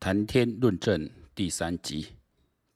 [0.00, 2.06] 谈天论政第三集，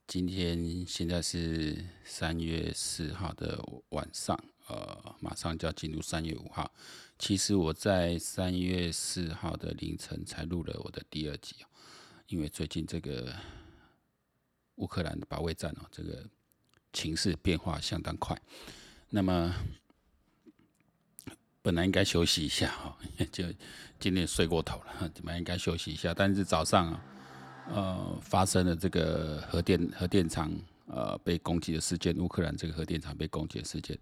[0.09, 4.37] 今天现在是三月四号的晚上，
[4.67, 6.69] 呃，马上就要进入三月五号。
[7.21, 11.55] 其实我在三月四号的凌晨才录了我的第二集，
[12.27, 13.33] 因为最近这个
[14.75, 16.29] 乌克兰的保卫战哦，这个
[16.93, 18.37] 情势变化相当快，
[19.11, 19.55] 那么。
[21.65, 22.99] 本来应该休息一下哈，
[23.31, 23.45] 就
[24.01, 27.05] 今天睡过头了，本来应该休息一下，但是早上啊，
[27.69, 30.51] 呃，发生了这个核电核电厂
[30.87, 33.99] 呃被攻击的事件，乌克兰这个核电厂被攻击的事件。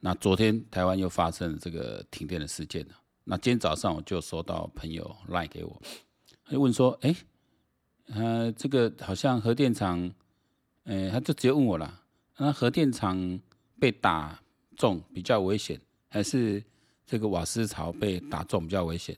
[0.00, 2.86] 那昨天台湾又发生了这个停电的事件。
[3.24, 5.82] 那今天早上我就收到朋友赖给我，
[6.44, 7.14] 他就问说，哎，
[8.08, 10.10] 呃，这个好像核电厂，
[10.84, 12.00] 呃，他就直接问我了，
[12.38, 13.40] 那核电厂
[13.78, 14.40] 被打
[14.76, 16.62] 中比较危险，还是？
[17.04, 19.14] 这个瓦斯槽被打中比较危险，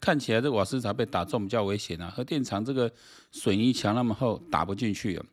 [0.00, 2.08] 看起来这瓦斯槽被打中比较危险啊。
[2.10, 2.90] 核电厂这个
[3.30, 5.26] 水泥墙那么厚，打不进去啊。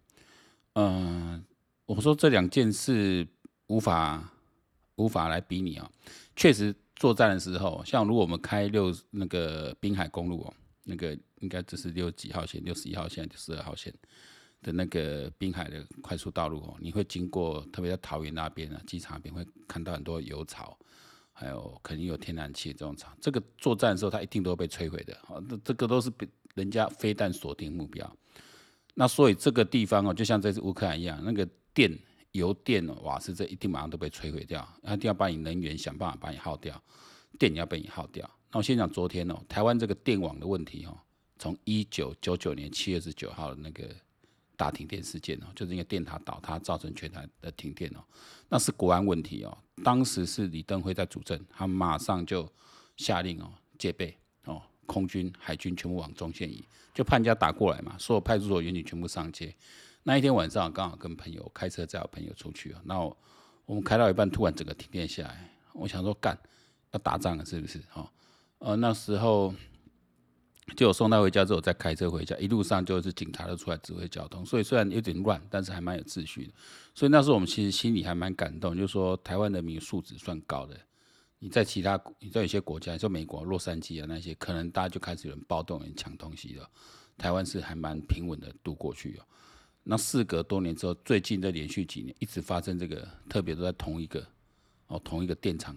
[0.73, 1.44] 嗯，
[1.86, 3.28] 我说这两件事
[3.67, 4.31] 无法
[4.95, 5.90] 无法来比拟啊。
[6.36, 10.53] 确实作战的时候，像如果我们开六那个滨海公路哦，
[10.84, 13.94] 那个应该这是六几号线，六十一号线、六十二号线
[14.62, 20.78] 的那个滨海的快速道路哦，你会经过，特别在桃园那边啊，机场那边会看到很多油槽。
[21.42, 25.17] 还有肯定有天然气这种厂，这个作战的时候，它一定都会被摧毁的。
[25.23, 28.16] 好，这这个都是被人家飞弹锁定目标。
[28.94, 31.97] 那所以这个地方哦，就像这次乌克兰一样，那个电、
[32.34, 36.80] 油电、瓦斯这一定马上都被摧毁掉，一定要把你能源想办法把你耗掉，
[37.39, 38.30] 电也要被你耗掉。
[38.52, 40.95] 那我先讲昨天哦，台湾这个电网的问题哦，
[41.39, 43.89] 从一九九九年七月十九号的那个。
[44.62, 48.04] 大停电事件哦，就是因为电塔倒塌造成全台的停电哦，
[48.48, 49.58] 那是国安问题哦。
[49.84, 52.48] 当时是李登辉在主政，他马上就
[52.95, 57.95] 下令哦戒备哦，空军、海军全部往中线移，就怕人家打过来嘛。
[57.98, 59.52] 所有派出所、员警全部上街。
[60.03, 63.18] 那一天晚上刚好跟朋友开车载我朋友出去哦，那我，
[63.66, 66.38] 我们开到一半，突然整个停电下来，我想说干
[66.91, 67.81] 要打仗了是不是？
[67.96, 68.08] 哦，
[68.59, 69.52] 呃那时候。
[70.76, 76.54] 就我送他回家之后，再开车回家，一路上就是警察都出来指挥交通，所以虽然有点乱，但是还蛮有秩序的。
[76.96, 80.78] 所以那时候我们其实心里还蛮感动，就是说台湾人民素质算高的。
[81.40, 86.70] 你在其他，你在有些国家，像美国洛杉矶啊那些，可能大家就开始有人暴动、人抢东西了。
[87.18, 89.26] 台湾是还蛮平稳的度过去哦。
[89.84, 94.24] 那事隔多年之后，最近的连续几年一直发生这个，特别都在同一个
[94.88, 95.76] 哦同一个电厂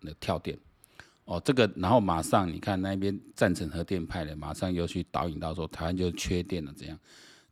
[0.00, 0.56] 的跳电。
[1.30, 6.98] 哦，这个，然后马上你看那边赞成核电派的，马上又去导引到说台湾就缺电了，这样。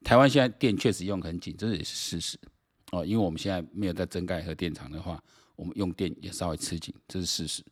[0.03, 2.37] 台湾现在电确实用很紧，这也是事实。
[2.91, 5.23] 哦，因为我们现在没有在增盖核电厂的话，
[5.55, 7.63] 我们用电也稍微吃紧，这是事实。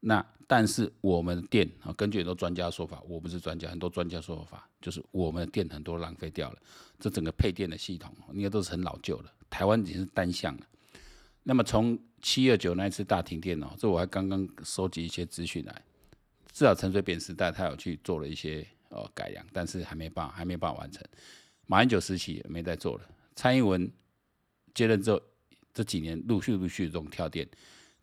[0.00, 6.58] 那但是我们的电啊，根据很多专家说法，我不是专家，很多专家说法就是我们的电很多浪费掉了。
[7.00, 10.66] 这整个配电的系统应该都是很老旧的，台湾已经是单向了。
[11.48, 15.82] 那么从七二九那一次大停电哦，这我还刚刚收集一些资讯来，
[16.52, 21.04] 至少陈水扁时代他有去做了一些呃改良，但是还没办法，还没办法完成。
[21.66, 23.88] 马英九时期也没再做了，蔡英文
[24.74, 25.22] 接任之后
[25.72, 27.48] 这几年陆续陆续这种跳电，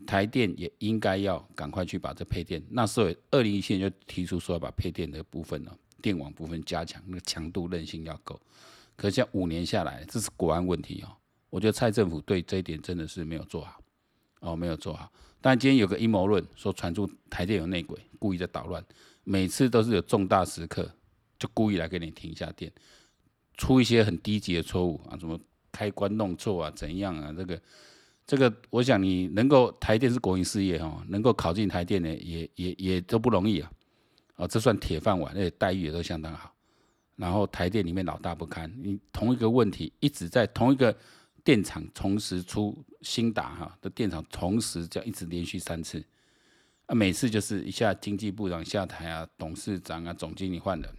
[0.08, 2.64] 台电也应该要赶快去把这配电。
[2.70, 8.40] 那时候二零一七年就提出说要把配电的部分呢，电网部分加强，那个强度韧性要够。
[8.96, 11.12] 可是像五年下来，这是国安问题哦。
[11.54, 13.80] 我觉得蔡政府对这一点真的是没有做好，
[14.40, 15.08] 哦，没有做好。
[15.40, 18.84] 但今天有个阴谋论说传出台电有内鬼，故意在捣乱，
[19.24, 20.90] 每次都是有重大时刻
[21.38, 22.72] 就故意来给你停一下电，
[23.56, 25.40] 出一些很低级的错误啊，什么
[25.72, 27.32] 开关弄错啊，怎样啊？
[27.38, 27.62] 这个
[28.26, 33.72] 这个，我想你能够台电是国营事业哈，能够考进台电的也也也都不容易啊，
[34.38, 36.52] 哦，这算铁饭碗，而且待遇也都相当好。
[37.16, 40.98] 然后台电里面老大不堪，你同一个问题一直在同一个。
[41.44, 46.04] 电厂同时出新达哈的电厂，同时这样一直连续三次，
[46.86, 50.90] 啊，每次就是一下经济部长下台啊，董事长啊，总经理换人，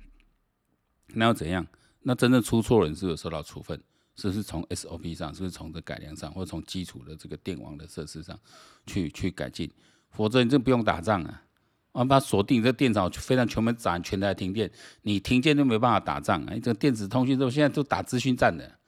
[1.14, 1.66] 那又怎样？
[2.02, 3.80] 那真正出错人是不是受到处分？
[4.16, 8.38] 是不是从 SOP 上，是不是从这改良上，或者从基础的这个电网的设施上
[8.86, 9.68] 去去改进？
[10.10, 11.42] 否则你这不用打仗啊，
[11.90, 14.70] 我们把锁定这电厂非常全门斩，全台停电，
[15.02, 16.54] 你停电都没办法打仗啊！
[16.54, 18.78] 这个电子通讯都现在都打资讯战的。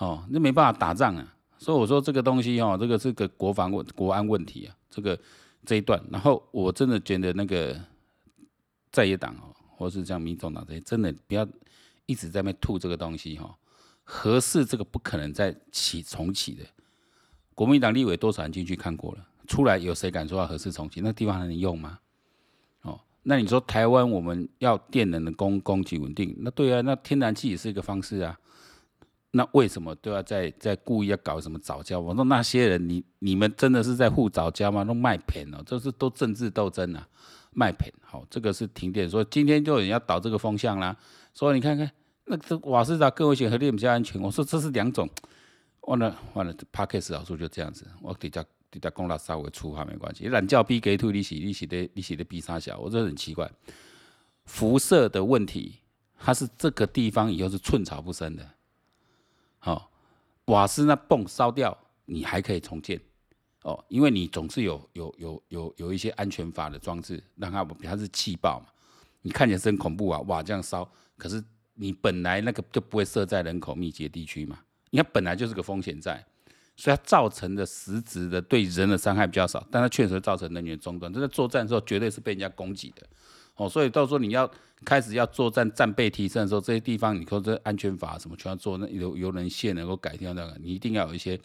[0.00, 5.18] 哦，那没办法打仗啊，所以我说这个东西哦，这个是个国防问国安问题啊，这个
[5.66, 7.78] 这一段，然后我真的觉得那个
[8.90, 11.46] 在野党哦，或是像民众党这些，真的不要
[12.06, 13.54] 一直在那吐这个东西哈，
[14.02, 16.64] 核四这个不可能再起重启的，
[17.54, 21.02] 国民党立委多少人进去看过了，出来有谁敢说要核四重启？
[21.02, 21.98] 那地方还能用吗？
[22.80, 28.38] 哦，那你说台湾我们要电能的供供给稳定，那对啊，那天然气也是一个方式啊。
[29.32, 32.00] 那为什么都要在在故意要搞什么早教？
[32.00, 34.84] 我说那些人，你你们真的是在护早教吗？
[34.84, 37.06] 都卖片哦，这是都政治斗争啊，
[37.52, 37.92] 卖片。
[38.02, 40.96] 好，这个是停电，说今天就有人要导这个风向啦。
[41.32, 41.90] 所以你看看，
[42.24, 44.20] 那这瓦斯厂更危险，核电比较安全。
[44.20, 45.08] 我说这是两种。
[45.82, 50.28] 完了完了，Podcast 老师就这样子，我底下底下公了稍微粗话没关系。
[50.28, 53.50] 懒叫 B 给吐利息，利息的利息的 B 三小，我这很奇怪。
[54.44, 55.76] 辐射的问题，
[56.18, 58.46] 它是这个地方以后是寸草不生的。
[59.60, 59.90] 好，
[60.46, 61.76] 瓦斯那泵烧掉，
[62.06, 63.00] 你还可以重建。
[63.62, 68.66] 哦，因为你总是有有有有有一些安全阀的装置，让它它是气爆嘛，
[69.20, 74.58] 你看起来是很恐怖啊，哇这样烧，可是你本来那个就不会设在人口密集的地区嘛，
[74.88, 76.24] 你看本来就是个风险在，
[76.74, 83.06] 所以它造成的实质的对人的伤害比较少，但它确实造成人员中断，这在作战的时候绝对是被人家攻击的。
[83.60, 84.50] 哦，所以到时候你要
[84.86, 91.38] 开始要作战战备提升的时候，这些地方你说这安全法什么全要做，那游游轮线能够改掉那个，你一定要有一些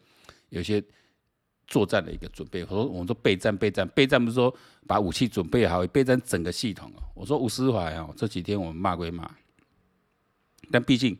[0.47, 0.81] 有一些
[1.67, 2.63] 作战的一个准备。
[2.63, 4.56] 我说我们说备战备战备战不是说
[4.88, 7.03] 把武器准备好，备战整个系统哦。
[7.15, 9.29] 我说吴思怀哦，这几天我们骂归骂，
[10.71, 11.17] 但毕竟。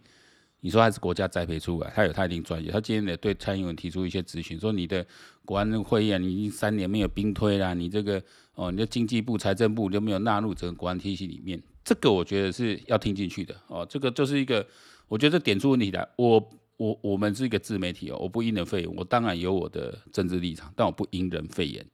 [0.66, 2.72] 你说还是国家栽培出来，他有他一定专业。
[2.72, 5.06] 他今天也对蔡英文提出一些咨询，说你的
[5.46, 8.20] 国安会议啊，你已经三年没有兵推啦，你这个
[8.56, 13.86] 哦，你的经济部、财政部都没有纳入整个国安体系里面，这个我觉得是要听进去的哦。
[13.88, 14.66] 这个就是一个，
[15.08, 16.10] 我觉得这点出问题来。
[16.16, 16.44] 我
[16.78, 21.86] 我我们是一个自媒体哦，我不因人废言，我当然有我的政治立场，但我不因人废言。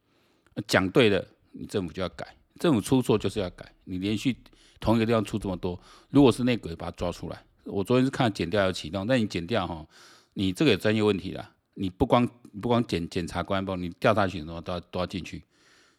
[0.66, 2.26] 讲对了，你政府就要改，
[2.58, 3.70] 政府出错就是要改。
[3.84, 4.38] 你连续
[4.80, 5.78] 同一个地方出这么多，
[6.10, 7.44] 如果是内鬼，把他抓出来。
[7.66, 9.86] 我昨天是看检调要启动，但你检调哈，
[10.34, 11.52] 你这个有专业问题啦。
[11.74, 12.28] 你不光
[12.62, 15.44] 不光检检察官不，你调查局什么都要都要进去，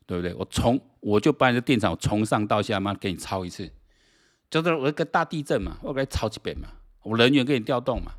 [0.07, 0.35] 对不对？
[0.35, 3.71] 我从我就把你的电厂从上到下嘛给你抄一次，
[4.51, 6.69] 就是我一个大地震嘛，我给你抄几遍嘛，
[7.03, 8.13] 我人员给你调动嘛，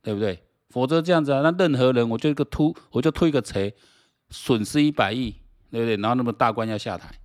[0.00, 0.42] 对不对？
[0.70, 3.74] 否则这样子啊，那任何人我就一个突我就推一个贼，
[4.30, 5.34] 损失一百亿，
[5.70, 5.96] 对不对？
[5.96, 7.18] 然后那么大官要下台。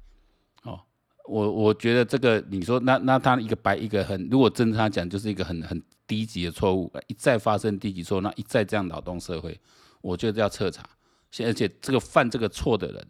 [1.25, 9.59] 我我觉得这个你说那那他一个白一个很，如果真他讲就是一个很很低级的错误，一再发生低级错，那一再这样扰动社会，
[10.01, 10.83] 我觉得要彻查。
[11.29, 13.07] 现而且这个犯这个错的人，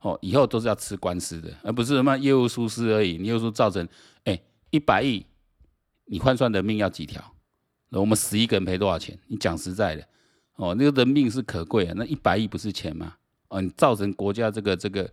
[0.00, 3.18] 哦，以后都是要吃官司的，而不是什么业务疏失而已。
[3.18, 3.86] 你又说造成
[4.24, 4.40] 哎
[4.70, 5.24] 一百亿，
[6.06, 7.22] 你换算人命要几条？
[7.90, 9.18] 那我们十一个人赔多少钱？
[9.28, 10.04] 你讲实在的，
[10.56, 13.14] 哦，那个人命是可贵啊，那一百亿不是钱吗？
[13.48, 15.08] 哦，你造成国家这个这个。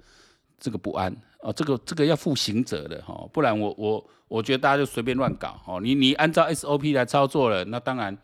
[0.63, 1.11] 这个不安
[1.41, 5.81] 哦，这个这个要负刑责的哈，不然我我我觉得大家就随便乱搞哦。
[5.81, 8.15] 你你按照 SOP 来操作了，那当然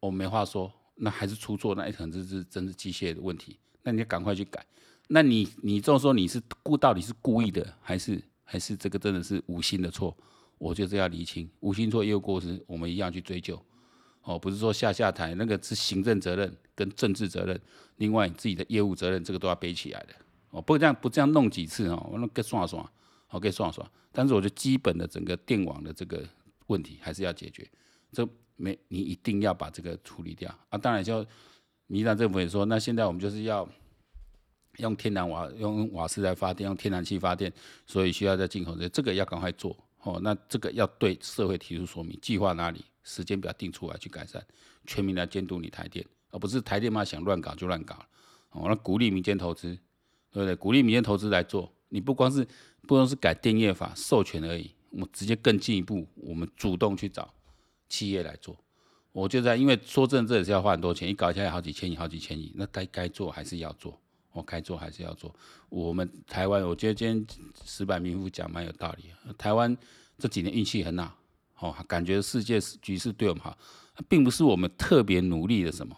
[0.00, 4.64] 我没话说，那还是出错，那可能是真是机械的问题，那你要赶快去改。
[5.08, 10.16] 那你你这么说你是故到底是故意的，还是还是这个真的是无心的错？
[10.58, 13.60] 我觉得要厘清，无心错业务过失，我们一样去追究
[14.22, 17.60] 哦，不是说下下台那个是行政责任跟政治责任，
[17.96, 20.14] 另外你自己的业务责任这个都要背起来的。
[20.52, 22.86] 哦，不这样不这样弄几次哦，我那给算算，
[23.26, 23.90] 好给算算。
[24.12, 26.22] 但是我觉得基本的整个电网的这个
[26.66, 27.66] 问题还是要解决，
[28.12, 30.76] 这没你一定要把这个处理掉啊。
[30.76, 31.26] 当然就
[31.86, 33.66] 民进党政府也说，那现在我们就是要
[34.76, 37.50] 用天然瓦用瓦斯来发电，用天然气发电，
[37.86, 40.20] 所以需要再进口这这个要赶快做哦。
[40.22, 44.46] 那这个要对社会提出说明，计划哪里，时间表定出来去改善，
[44.86, 47.96] 全民来监督你台电，而不是台电嘛想乱搞就乱搞
[48.50, 49.78] 哦，那鼓励民间投资。
[50.32, 50.56] 对不对？
[50.56, 52.44] 鼓励民间投资来做，你不光是
[52.88, 57.32] 不光是改电业法授权而已，我们直接更进一步，我们主动去找
[57.88, 58.56] 企业来做。
[59.12, 64.00] 我觉得，因为说真的，这也是要花很多钱，一搞起来好几千亿、好几千亿，那该该做还是要做，
[64.32, 65.34] 我该做还是要做。
[65.68, 67.26] 我们台湾，我觉得今天
[67.66, 69.04] 石板明夫讲蛮有道理。
[69.36, 69.76] 台湾
[70.16, 71.14] 这几年运气很好，
[71.58, 73.56] 哦，感觉世界局势对我们好，
[74.08, 75.94] 并不是我们特别努力的什么，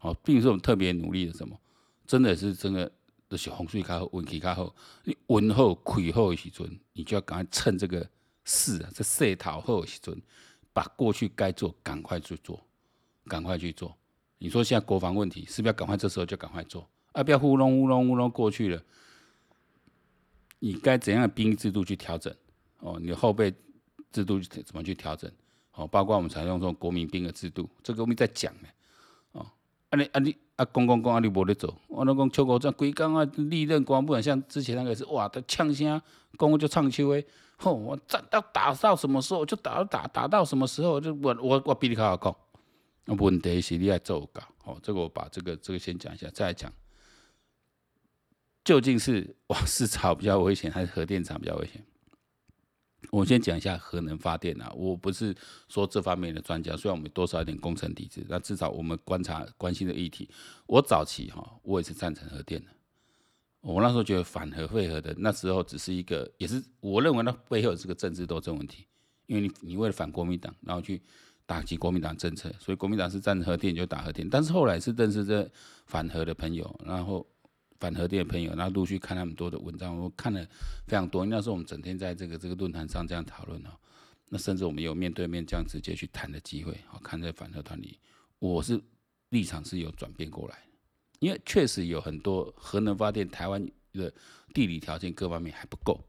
[0.00, 1.58] 哦，并不是我们特别努力的什么，
[2.06, 2.92] 真的是真的。
[3.36, 4.72] 就是风水较好，运气较好。
[5.02, 8.08] 你运好、亏好的时阵，你就要赶快趁这个
[8.44, 10.16] 势啊，这势头好的时阵，
[10.72, 12.64] 把过去该做赶快去做，
[13.26, 13.96] 赶快去做。
[14.38, 16.88] 你说现在国防问题，是不是要赶快这时候就赶快做？
[17.10, 18.80] 啊，不要糊弄糊弄糊弄过去了。
[20.60, 22.32] 你该怎样的兵制度去调整？
[22.78, 23.52] 哦，你的后备
[24.12, 25.28] 制度怎么去调整？
[25.72, 28.68] 哦，包括我们采用这种国民兵的制度，这个我们在讲呢。
[29.32, 29.50] 哦，
[29.90, 30.36] 啊你啊你。
[30.56, 31.74] 啊，讲讲讲啊，你无咧做。
[31.88, 36.00] 我那讲秋国这规工啊，历任官不像之前那个是哇，他呛声，
[36.38, 37.24] 讲就唱秋诶。
[37.56, 43.16] 吼，我战到打到什么时候就打打打到什么时候就我我我比你较好讲。
[43.18, 46.72] 问题是你爱做搞，好，这个我把这个这个先讲一下，再来讲，
[48.64, 51.84] 究竟是瓦斯厂比较危险还是核电厂比较危险？
[53.14, 55.32] 我先讲一下核能发电啊，我不是
[55.68, 60.28] 说这方面的专家，虽然我们多少有点工程底子，那至少我们观察关心的议题。
[60.66, 62.70] 我早期哈，我也是赞成核电的。
[63.60, 68.84] 我那时候觉得反核废核的，那时候只是一个，也是我认为那背后是个政治斗争问题，
[69.26, 71.00] 因为你你为了反国民党，然后去
[71.46, 75.48] 打击国民党政策，所以国民党是赞成核电就打核电，但是后来是认识这
[75.86, 77.24] 反核的朋友，然后。
[77.84, 80.42] 反核电的朋友，然后陆续看他们多的文章，我看了
[80.86, 81.26] 非常多。
[81.26, 83.70] 那时候我们整天在这个这个论坛上这样讨论哦，
[84.30, 86.80] 那甚至我们有面对面这样直接去谈的机会。
[86.86, 87.98] 好，看在反核团里，
[88.38, 88.80] 我是
[89.28, 90.56] 立场是有转变过来，
[91.18, 93.62] 因为确实有很多核能发电，台湾
[93.92, 94.10] 的
[94.54, 96.02] 地理条件各方面还不够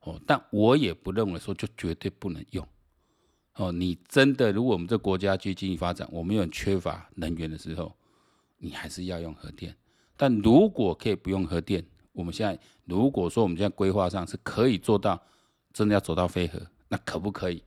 [0.00, 0.20] 哦。
[0.26, 2.68] 但我也不认为说就绝对不能用
[3.54, 3.72] 哦。
[3.72, 7.96] 你真的如果我们这国家去经济发展，我们有缺乏能源的时候，
[8.58, 9.74] 你还是要用核电。
[10.16, 15.20] 但如果可以不用核电，我们现在如果说我们现在规划上是可以做到，
[15.72, 17.62] 真的要走到非核，那可不可以？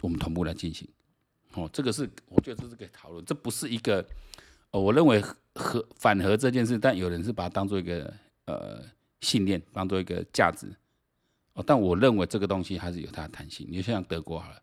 [0.00, 0.88] 我们同步来进行。
[1.54, 4.04] 哦，这个是我觉得这是可以讨论，这不是一个，
[4.70, 5.20] 哦，我认为
[5.54, 8.12] 核反核这件事，但有人是把它当做一个
[8.46, 8.80] 呃
[9.20, 10.66] 信念，当做一个价值。
[11.54, 13.66] 哦，但我认为这个东西还是有它的弹性。
[13.68, 14.62] 你就像德国好了，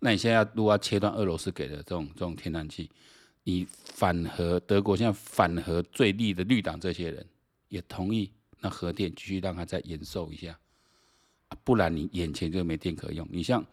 [0.00, 2.90] 那你现在如果要切断俄罗斯给的这种这种天然气。
[3.44, 7.26] 你反核，德国现在反核最利的绿党这些人
[7.68, 8.30] 也同意，
[8.60, 10.56] 那核电继续让它再延寿一下，
[11.64, 13.26] 不然你眼前就没电可用。
[13.30, 13.64] 你像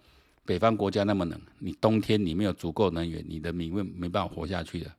[0.44, 4.92] 北方国家那么冷，你冬天你没有足够能源，你的民会没办法活下去的。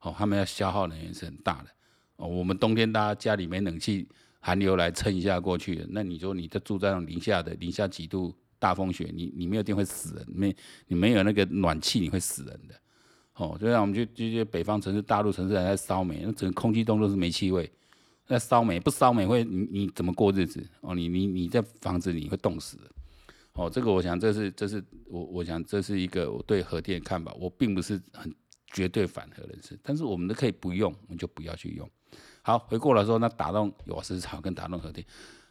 [0.00, 1.70] 哦，他们要消耗能源是很大的。
[2.16, 4.06] 哦，我们冬天大家家里没冷气，
[4.38, 10.54] 寒流来蹭一下过去了，那你说你在住在那种零下的零下几度大风雪，你你没有电会死人，没
[10.86, 12.74] 你没有那个暖气你会死人的。
[13.34, 17.70] 哦，就像我们去这些北方城市、大陆城市还在烧煤，那整个空气中都是煤气味。
[18.28, 20.64] 那烧煤不烧煤会你你怎么过日子？
[20.80, 22.78] 哦，你你你在房子里会冻死。
[23.54, 27.34] 哦，这个我想这是这是我我想这是一个我对核电看法。
[27.34, 28.34] 我并不是很
[28.68, 31.90] 绝对反核人士，但是我们都可以不用，我们就不要去用。
[32.42, 35.06] 好，回过来说，那打动瓦斯厂跟打动核电，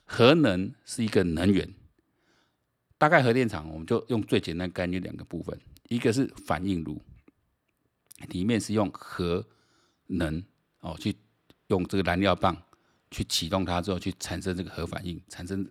[0.06, 1.68] 核能是一个能源。
[2.98, 5.60] 大概核电厂我们就用最简单概念两个部分，
[5.90, 7.02] 一个是反应炉。
[8.30, 9.46] 里面是用核
[10.08, 10.44] 能
[10.80, 11.16] 哦，去
[11.68, 12.56] 用这个燃料棒
[13.10, 15.64] 去启动它之后，去产生这个核反应，产生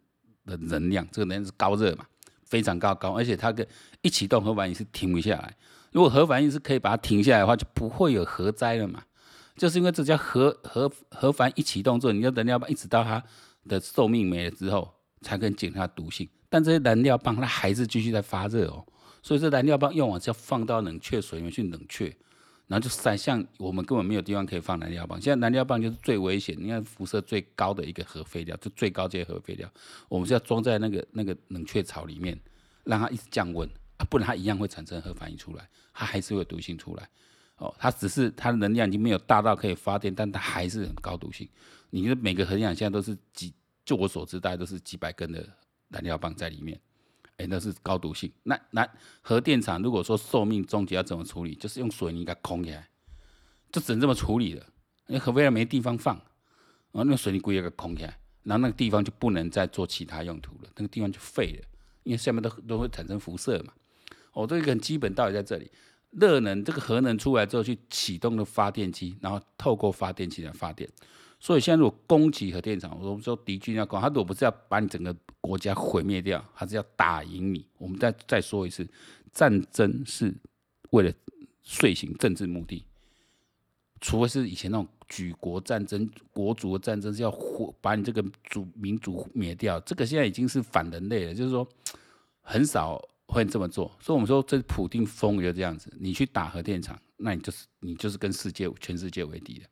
[0.45, 1.07] 的能量。
[1.13, 2.07] 这个能量是高热嘛，
[2.45, 3.67] 非常高高，而且它个
[4.03, 5.57] 一启动核反应是停不下来。
[5.93, 9.03] 如果核反应是可以把它停下来的话，就不会有核灾了嘛。
[9.57, 13.23] 就是因为这叫核核核反应一启动之后，你的燃料棒一直到它
[13.69, 16.29] 的寿命没了之后，才可以减它毒性。
[16.49, 18.87] 但这些燃料棒它还是继续在发热哦，
[19.23, 22.17] 所以这燃料棒用完是要放到冷却水里面去冷却。
[22.71, 25.21] 然后就晒，像我们根本没有地方可以放燃料棒。
[25.21, 29.69] 现在燃料棒就是最危险，你看辐射最高的一个核废料，就最高阶核废料。
[30.09, 32.39] 我们是要装在那个那个冷却槽里面，
[32.85, 37.09] 让它一直降温啊，不然它一样会产生核反应出来，它还是会有毒性出来。
[37.57, 41.49] 哦，它只是它的能量已经没有大到可以发电，但它还是很高毒性。
[41.91, 43.53] 你的每个核电厂现在都是几？
[43.85, 45.45] 就我所知，大概都是几百根的
[45.89, 46.81] 燃料棒在里面。
[47.41, 48.31] 哎，那是高毒性。
[48.43, 48.87] 那那
[49.23, 51.55] 核电厂如果说寿命终结要怎么处理？
[51.55, 52.87] 就是用水泥给它空起来，
[53.73, 54.67] 就只能这么处理了。
[55.07, 56.15] 因为核废料没地方放，
[56.93, 61.69] 然后那个水泥管也给空起来，然后那个地方就不能再做其他用途了，那个地方就废了，
[62.05, 63.73] 因为下面都都会产生辐射嘛。
[64.33, 65.71] 哦，这个很基本道理在这里。
[66.13, 70.89] 热能这个核能出来之后，去启动的发电机，然后透过发电机来发电。
[71.43, 77.67] 所以现在如果攻击核电厂，我们说敌军要攻，他如果不是要把你整个国家毁灭掉，还是要打赢你。
[77.79, 78.87] 我们再再说一次，
[79.33, 80.35] 战争是
[80.91, 81.11] 为了
[81.63, 82.85] 遂行政治目的，
[84.03, 87.35] 除非是以前那种举国战争、国族的战争，是要
[87.81, 89.81] 把你这个族民族灭掉。
[89.81, 91.67] 这个现在已经是反人类了，就是说
[92.43, 93.91] 很少会这么做。
[93.99, 99.67] 所以我们说，这普丁疯就这样子，你去打核电厂，那你就是你就是跟世界全世界为敌了。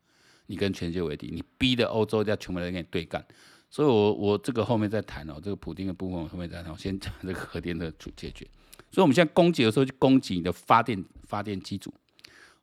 [0.48, 3.24] 你跟全世界为敌，你逼的欧洲要全部人跟你对干，
[3.70, 8.46] 所以我我这个后面再谈哦，这个普丁的部分我后面再谈，我先讲这个核电的解解决。
[8.90, 11.92] 所以我们现在攻击的时候就攻击你的发电发电机组，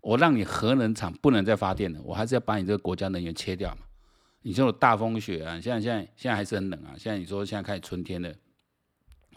[0.01, 3.81] 我让你核能厂不能再发电了，我还是要把你这个国家能源切掉嘛。
[4.41, 8.33] 你说有大风雪啊，现在现在现在还是很冷啊，现在你说现在开始春天了，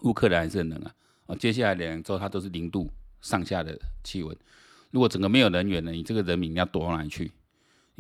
[0.03, 0.95] 乌克兰还是很冷啊，
[1.27, 2.91] 哦，接下来两周它都是零度
[3.21, 4.35] 上下的气温，
[4.91, 7.31] 如果整个没有能源了，你这个人民要躲到哪里去？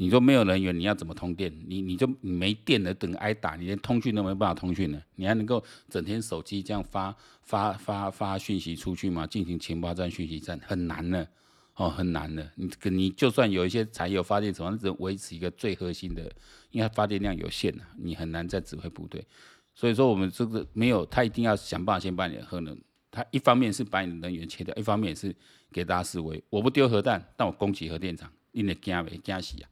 [0.00, 1.52] 你说没有人员，你要怎么通电？
[1.66, 5.02] 你你就没电了，等挨打，你连通讯都没办法通讯了。
[5.16, 7.12] 你还能够整天手机这样发
[7.42, 9.26] 发发发讯息出去吗？
[9.26, 11.28] 进行情报战、讯息战很难的
[11.74, 12.48] 哦，很难的。
[12.54, 16.22] 你你就算有一些柴油发电厂，只能维持一个最核心的，
[16.70, 19.26] 因为它发电量有限，你很难再指挥部队。
[19.74, 25.34] 所以说我们这个没有，他一定要想办法先把你的核能，他一方面是把你的能源切掉，一方面也是
[25.72, 29.68] 给大家思维，我不丢核弹，但我攻击核电厂，你得惊没惊死啊？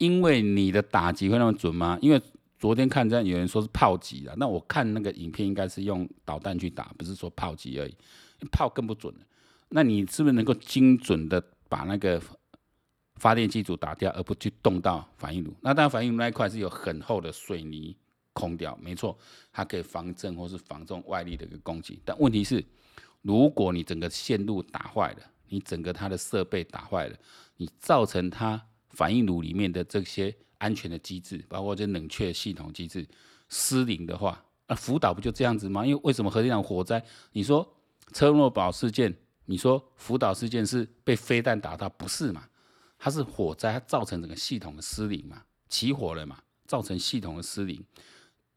[0.00, 1.98] 因为你的打击会那么准吗？
[2.00, 2.18] 因为
[2.58, 7.94] 昨天看这样有人说是炮击啊，那我看那个影片应该是用导弹去打，不是说炮击而已，
[8.50, 9.14] 炮更不准。
[9.68, 12.20] 那你是不是能够精准的把那个
[13.16, 15.54] 发电机组打掉，而不去动到反应炉？
[15.60, 17.94] 那当然反应炉那一块是有很厚的水泥
[18.32, 19.18] 空掉，没错，
[19.52, 22.00] 它可以防震或是防这种外力的一个攻击。
[22.06, 22.64] 但问题是，
[23.20, 25.18] 如果你整个线路打坏了，
[25.50, 27.16] 你整个它的设备打坏了，
[27.58, 33.06] 你造成它反应炉里面的这些安全的机制，包括这冷却系统机制
[33.48, 35.84] 失灵的话，那福岛不就这样子吗？
[35.84, 37.02] 因为为什么核电厂火灾？
[37.32, 37.76] 你说
[38.12, 39.14] 车诺堡事件？
[39.46, 42.48] 你说福岛事件是被飞弹打到，不是嘛？
[42.98, 47.82] 它是火灾，它造成整个系统的失灵嘛，起火了嘛，造成系统的失灵，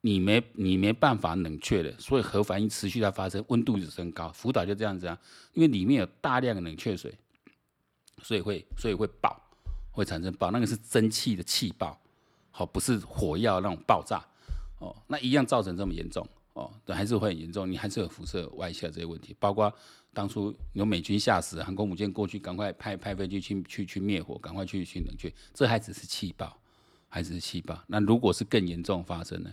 [0.01, 4.31] 你没你没办法冷却的，所以核反应持续在发生，温度一直升高。
[4.33, 5.17] 福岛就这样子啊，
[5.53, 7.17] 因为里面有大量的冷却水，
[8.21, 9.42] 所以会所以会爆，
[9.93, 11.97] 会产生爆，那个是蒸汽的气爆，
[12.51, 14.21] 好，不是火药那种爆炸
[14.79, 19.73] 哦，那一样造成这么严重哦，对，还是会很严重，你还是有辐射外泄这些问题，包括。
[20.15, 26.55] 当初有美军吓死，航空母舰过去，赶快派派飞机去去去灭火，赶快去去冷却，这还只是气爆，
[27.09, 27.83] 还只是气爆。
[27.87, 29.51] 那如果是更严重发生呢？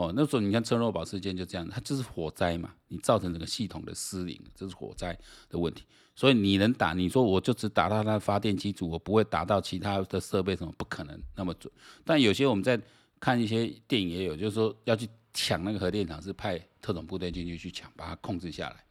[0.00, 5.14] 哦，那时候你看车诺堡事件就这样，它就是火灾嘛，你造成整个系统的失灵，这是火灾
[5.50, 5.84] 的问题。
[6.16, 11.70] 所以你能打，你说我就只打到它的发电机组，我不会打到其他的设备，什么不可能那么准。
[12.02, 12.80] 但有些我们在
[13.20, 18.82] 看一些电影也有，就是说要去抢那个核电厂，是派特种部队进去去抢，把它控制下来。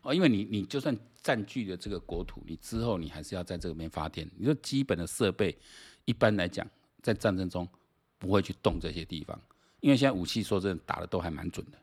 [0.00, 4.26] 哦，因为你你就算占据了这个国土，你之后你还是要在这边发电。
[4.38, 5.54] 你说基本的设备，
[6.06, 6.66] 一般来讲
[7.02, 7.68] 在战争中
[8.16, 9.38] 不会去动这些地方，
[9.84, 11.76] 因为现在武器说真的打的都还蛮准的，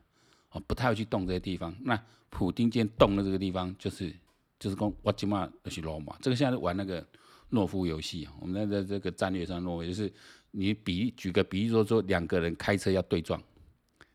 [0.50, 1.72] 哦，不太会去动这些地方。
[1.82, 1.96] 那
[2.30, 4.12] 普丁今天动的这个地方，就是
[4.58, 7.06] 就是讲我今嘛就是罗马，这个现在玩那个
[7.52, 10.12] 懦夫游戏啊，我们在在这个战略上懦夫就是
[10.50, 13.40] 你比举个比喻说说两个人开车要对撞，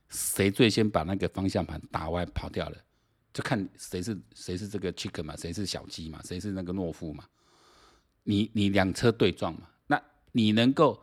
[0.10, 2.78] 谁最先把那个方向盘打歪跑掉了？
[3.34, 7.24] 就看谁是谁是这个 chicken 嘛，谁是小鸡嘛，谁是那个懦夫嘛？
[8.24, 9.62] 你你两车对撞嘛？
[9.88, 11.02] 那你能够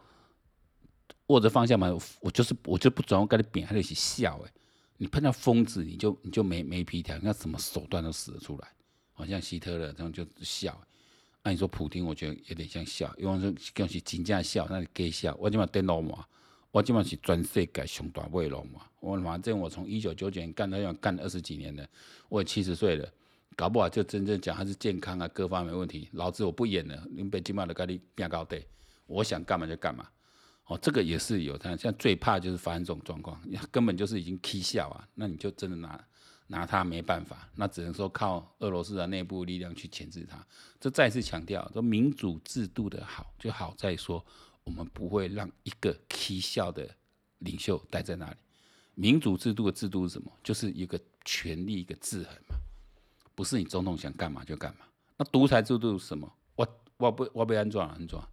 [1.27, 4.53] 握着方向盘，我就是我就不转，我跟你扁，还得去笑哎！
[4.97, 8.69] 你碰到疯子，你就你就没没皮条，你看什么手段都使得出来，
[9.13, 10.81] 好像希特勒这样就笑。
[11.43, 15.37] 那你说普京，我觉得有点像笑，因为说更是真正笑，那是假笑。
[15.39, 16.25] 我今嘛电脑嘛。
[16.71, 21.87] 我基本上是全世界上大尾龙嘛，我反正我从一九九九年干到要干二十几年了，
[22.29, 23.09] 我也七十岁了，
[23.55, 28.67] 搞不好就真正讲还是健康啊，各方面问题，老子我不演了，你北京嘛的跟你变高对，
[29.07, 30.05] 我想干嘛就干嘛，
[30.67, 36.05] 哦，这个也是有，他现在最怕就是发生这种状况，根本就是已经起笑啊，那你就真的拿
[36.47, 40.45] 拿他没办法，那只能说靠俄罗斯的内部力量去钳制他。
[40.81, 44.25] 这再次强调，说民主制度的好就好在说。
[44.65, 46.89] 我们不会让一个起笑的
[47.41, 48.37] 领袖待在那里。
[48.95, 50.33] 民主制度的制度是什么？
[50.43, 52.57] 就是一个权力一个制衡嘛，
[53.35, 54.87] 不是你总统想干嘛就干嘛。
[55.19, 56.33] 那独裁制度是什么？
[56.57, 58.27] 我我不我被安装安装，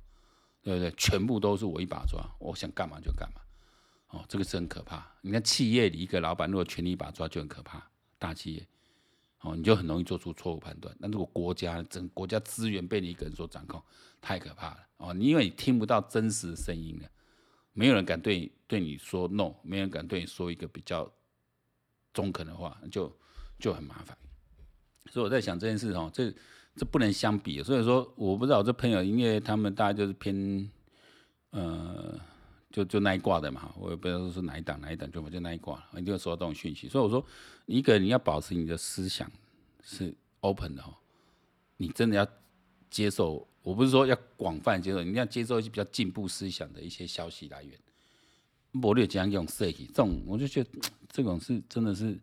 [0.64, 0.92] 对不对？
[0.98, 3.42] 全部都是我一把抓，我想干嘛就干嘛。
[4.10, 5.06] 哦，这个是很可怕。
[5.22, 7.82] 你看企业里一个老板如果权力一把抓就很可怕，
[8.20, 8.68] 大企业。
[9.40, 10.96] 哦，你就很容易做出错误判断。
[11.00, 13.82] 那如果国家整国家资源被你一个人所掌控，
[14.22, 14.78] 太可怕了。
[14.98, 17.10] 哦，你因为你听不到真实的声音了，
[17.74, 21.12] 没有人敢对你对你说 no，没有人敢对你说一个比较
[22.14, 23.12] 中肯的话，就
[23.58, 24.16] 就很麻烦。
[25.10, 26.32] 所以我在想这件事哦，这
[26.76, 27.62] 这不能相比。
[27.64, 30.70] 所以说，我不知道我这朋友，因为他们大概就是偏
[31.52, 32.20] 呃。
[32.74, 36.88] 就就那一挂的嘛，我也不知道是哪一档哪一档，就就那一挂，一定会收到这种讯息。
[36.88, 37.22] 所以我说，
[37.66, 39.30] 一个人要保持你的思想
[39.84, 40.96] 是 open 的哦，
[41.76, 42.26] 你真的要
[42.90, 43.46] 接受。
[43.62, 47.78] 我不是说要广泛接受，你要接受一些比较进步思想的一些消息来源。
[48.82, 50.70] 我略讲用设计这种，我就觉得
[51.12, 52.18] 这种是真的是，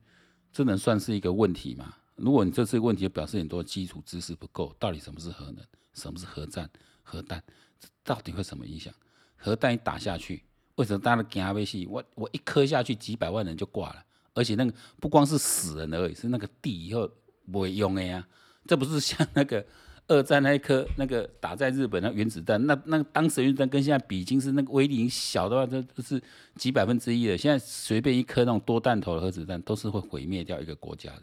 [0.51, 1.95] 这能算是一个问题吗？
[2.19, 4.75] 如果你这次问题，表示很多基础知识不够。
[4.79, 5.65] 到底什么是核能？
[5.95, 6.69] 什么是核战？
[7.03, 7.43] 核弹？
[7.81, 8.93] 这到底会什么影响？
[9.37, 10.43] 核弹一打下去，
[10.75, 11.87] 为什么大家都惊死？
[11.89, 14.05] 我我一颗下去，几百万人就挂了，
[14.35, 17.09] 而且那个不光是死人而已，是那个地以后
[17.51, 18.27] 不会用的呀。
[18.67, 19.65] 这不是像那个
[20.09, 26.21] 二战那一颗那个打在日本的原子弹，那那当时原子弹跟现在比，已经是那个威力已经小的话，这都是
[26.57, 27.39] 几百分之一的。
[27.39, 31.23] 现在随便一颗那种多弹头的核子弹，都是会毁灭掉一个国家的。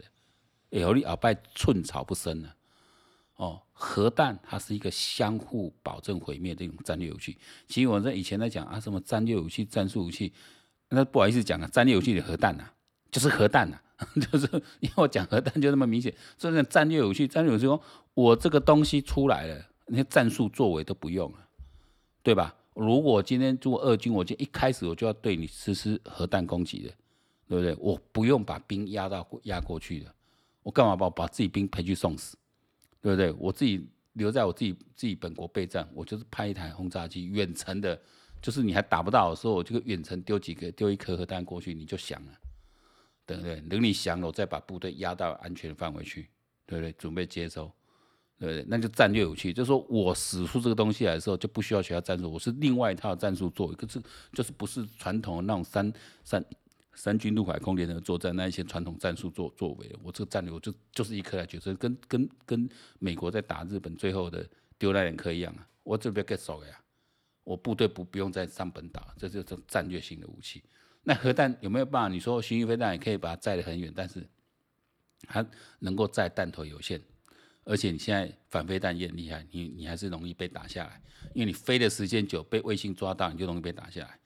[0.81, 2.55] 有你鳌拜寸草不生了。
[3.35, 7.37] 哦，核弹它是一个相互保证毁灭的一种战略武器。
[7.67, 10.31] 其实我在以前在讲啊，什么战略武器、战术武器，
[10.89, 12.73] 那不好意思讲啊，战略武器的核弹啊，
[13.11, 13.81] 就是核弹啊，
[14.31, 14.47] 就是
[14.79, 17.81] 因为我讲核弹就那么明显，所以战略武器，战略武器说，
[18.13, 21.39] 我这个东西出来了，那些战术作为都不用了，
[22.23, 22.55] 对吧？
[22.73, 26.93] 如果今天做俄军，我就一开始我就要对你实施核弹攻击的，
[27.49, 27.75] 对不对？
[27.79, 30.14] 我不用把兵压到压过去的，
[30.65, 32.35] 我干嘛把把自己兵赔去送死，
[32.99, 33.31] 对不对？
[33.33, 38.01] 我自己留在我自己自己本国备战，我就是派一台轰炸机远程的，
[38.41, 42.31] 就是你还打不到的时候，我这个远程丢几个丢一颗核弹过去，你就降了，
[43.27, 43.61] 对不对？
[43.61, 46.29] 等你降了，我再把部队压到安全范围去，
[46.65, 46.91] 对不对？
[46.93, 47.71] 准备接收。
[48.37, 48.65] 对不对？
[48.67, 53.97] 那就战略武器，就是说我使出这个东西来的时候，就不需要其他战术，我是另外一套战术做，可是
[54.33, 55.93] 就是不是传统的那种三
[56.25, 56.43] 三
[56.95, 66.81] 三军陆海空联合作战那一些传统战术作作为，我这个战略我就就是一颗来决胜，跟跟跟美国在打日本最后的丢那两颗一样啊，我这边 get 手呀，
[67.43, 70.63] 我部队不不用再上本岛，这就是战略性的武器。
[71.03, 72.07] 那核弹有没有办法？
[72.07, 74.27] 你说巡弋飞弹也可以把它载得很远，但是
[75.27, 75.45] 它
[75.79, 76.99] 能够载弹头有限。
[77.63, 81.01] 而且你现在反飞弹也很厉害，你你还是容易被打下来，
[81.33, 84.19] 因为你飞的时间久，被卫星抓到，你就容易被打下来。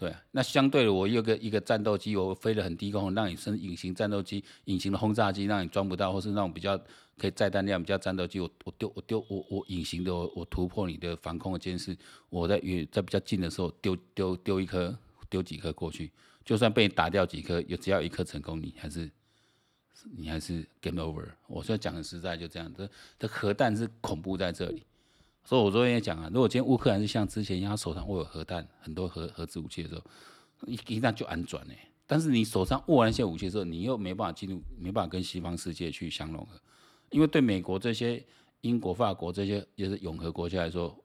[0.00, 6.74] 对，那相对的，我有个一个战斗机，我飞得很低空，让你升隐形战斗机、隐形的轰炸机，让你装不到，或是那种比较
[7.18, 11.94] 可以载弹量比较战斗机，我我丢我丢我我隐形的，我突破你的防空的监视，
[12.30, 16.10] 我在远在比较近的时候丢丢丢一颗丢几颗过去，
[16.46, 19.10] 就算被你打掉几颗，有只要一颗成功，你还是。
[20.16, 21.26] 你还是 game over。
[21.46, 24.82] 我说讲的实在就这样，这这核弹是恐怖在这里。
[25.44, 30.02] 所以我昨天也讲啊，如果今天乌克兰是像之前一样，他手上握有核弹，很多核核子武器的时候，
[30.66, 31.74] 一一旦就安转呢。
[32.06, 36.60] 但是你手上握完一些武器的时候，你又没办法进入，没办法跟西方世界去相融合。
[37.10, 38.24] 因为对美国这些
[38.60, 40.96] 英国、法国这些也是永和国家来说，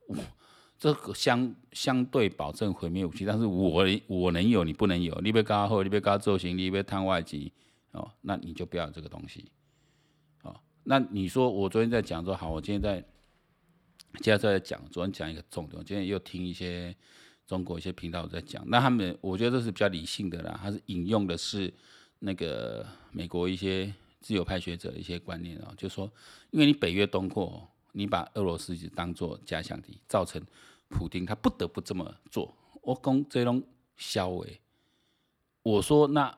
[0.77, 5.19] 这个相相对保证毁灭武器，但是我我能有，你不能有。
[5.21, 7.51] 你别搞后，你别搞造型，你别贪外籍。
[7.91, 9.49] 哦，那你就不要这个东西，
[10.43, 13.01] 哦，那你说我昨天在讲说好，我今天在
[14.21, 16.95] 接着在讲，昨天讲一个重点，我今天又听一些
[17.45, 21.73] 中国一些频道在讲，那他们我觉得这是比较理性的啦，他是引用的是
[22.19, 26.11] 那个美国一些自由派学者的一些观念啊，就说
[26.51, 30.41] 因为你北约东扩，你把俄罗斯当做假想敌，造成
[30.89, 33.63] 普丁他不得不这么做，我讲这种
[33.97, 34.59] 消为，
[35.63, 36.37] 我说那。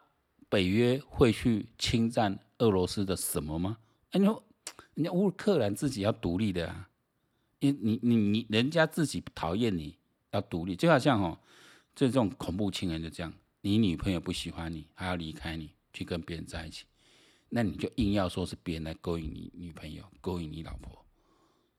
[0.49, 3.79] 北约会去侵占俄罗斯的什么吗？
[4.11, 4.41] 哎，你说，
[4.93, 6.89] 人家乌克兰自己要独立的啊，
[7.59, 9.97] 因你你你，人家自己讨厌你
[10.31, 11.39] 要独立，就好像哦，
[11.95, 16.85] 这种恐怖情人就这样，你女朋友不喜欢你，还要离开你去跟别人在一起，
[17.49, 21.05] 那你就硬要说是别人来勾引你女朋友，勾引你老婆，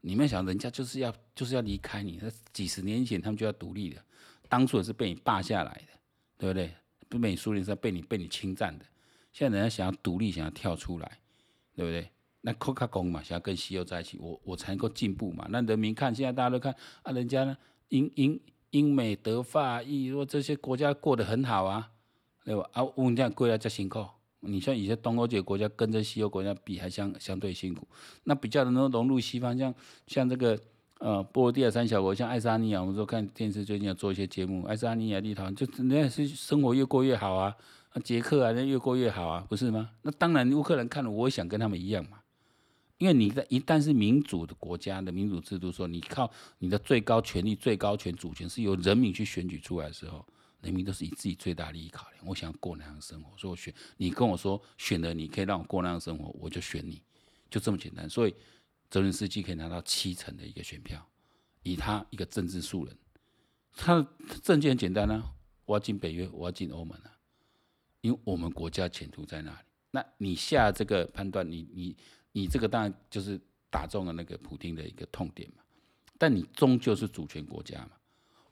[0.00, 4.04] 你们想，人家就是要就是要离开你，那几十年前他们就要独立的，
[4.48, 5.92] 当初也是被你霸下来的，
[6.38, 6.74] 对不对？
[7.08, 8.84] 不被你苏联是被你被你侵占的，
[9.32, 11.18] 现在人家想要独立，想要跳出来，
[11.74, 12.10] 对不对？
[12.40, 15.46] 那扣卡工嘛，想要跟西欧在一起，我我才能够进步嘛。
[15.50, 17.56] 那人民看，现在大家都看啊，人家呢，
[17.88, 21.90] 英英英美德法意，说这些国家过得很好啊，
[22.44, 22.68] 对吧？
[22.72, 24.04] 啊，我们这样过来才辛苦。
[24.40, 27.86] 你像一些东欧这些国家，跟着西欧国家比，还相相对辛苦。
[28.24, 29.74] 那比较能融入西方，像
[30.06, 30.58] 像这个。
[31.00, 37.54] 呃，波罗的海三小国像爱沙尼亚，我们说看电视最近要做一些节目，爱沙尼亚、立陶宛，就人家是生活越过越好啊，
[37.90, 39.90] 啊，捷克啊，人越过越好啊，不是吗？
[40.02, 42.18] 那当然，乌克兰看了，我也想跟他们一样嘛，
[42.98, 50.26] 因为你在一旦是民主的国家的民主制度，说你靠你的最高权力、最高权主权是由人民去选举出来的时候，
[50.60, 57.02] 人民都是以自己最大利益考量，我想过那样的生活，所以我选你跟我说选了你可以让我过那样的生活，我就选你，
[57.48, 58.34] 就这么简单，所以。
[58.90, 61.06] 泽连斯基可以拿到七成的一个选票，
[61.62, 62.96] 以他一个政治素人，
[63.76, 64.08] 他的
[64.42, 65.34] 政见很简单啊，
[65.66, 67.12] 我要进北约，我要进欧盟啊，
[68.00, 69.58] 因为我们国家前途在那里。
[69.90, 71.94] 那你下这个判断，你你
[72.38, 75.62] 你这个当然就是打中了那个普丁的一个痛点嘛。
[76.16, 77.90] 但你终究是主权国家嘛，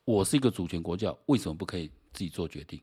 [0.03, 2.81] 我是一个主权国家，为什么不可以自己做决定？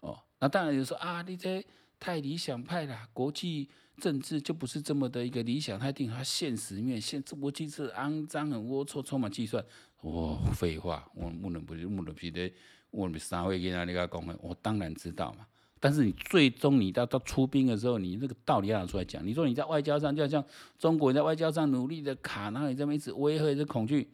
[0.00, 1.64] 哦，那当然就说啊，你这
[1.98, 3.68] 太理想派了，国际。
[3.98, 9.64] 政治就不是这么的一个理想，派定他现实面，现这国际是肮脏、很龌龊、充满计算。
[10.02, 12.52] 哦，废话，我不能不是不能批的，
[12.90, 15.46] 我们三位跟他那个讲，我当然知道嘛。
[15.86, 19.24] 但是你最终你到到出兵的时候，你那个道理要拿出来讲。
[19.24, 20.44] 你说你在外交上，就像
[20.80, 24.10] 中国人在外交上努力的卡，然后你这么一直威吓、一直恐惧，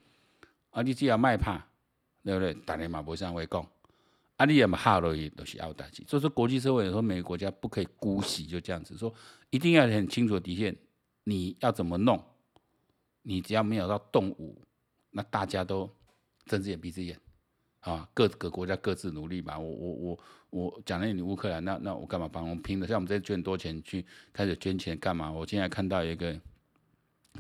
[0.69, 1.67] 啊，你只要卖怕，
[2.23, 2.53] 对不对？
[2.67, 3.67] 大家嘛不上会讲。
[4.37, 6.05] 啊，你也嘛哈了，也都是要打击。
[6.07, 9.11] 所以说，国际社会说，每个国家不可以姑息，就这样子说，
[9.49, 10.77] 一定要很清楚的底线。
[11.25, 12.23] 你要怎么弄？
[13.23, 14.61] 你只要没有到动武，
[15.13, 15.89] 那大家都
[16.45, 17.19] 睁只眼闭只眼，
[17.83, 19.59] 啊，各个国家各自努力吧。
[19.59, 20.19] 我我我
[20.51, 22.49] 我讲了你乌克兰，那那我干嘛帮？
[22.49, 25.31] 我们拼的，像我们这捐多钱去开始捐钱干嘛？
[25.31, 26.41] 我现在看到一个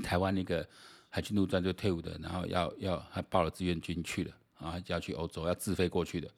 [0.03, 0.69] 台湾一个
[1.09, 6.29] 海军陆战队退伍的，然后要要还报了志愿军去了啊，要去欧洲要自费过去的。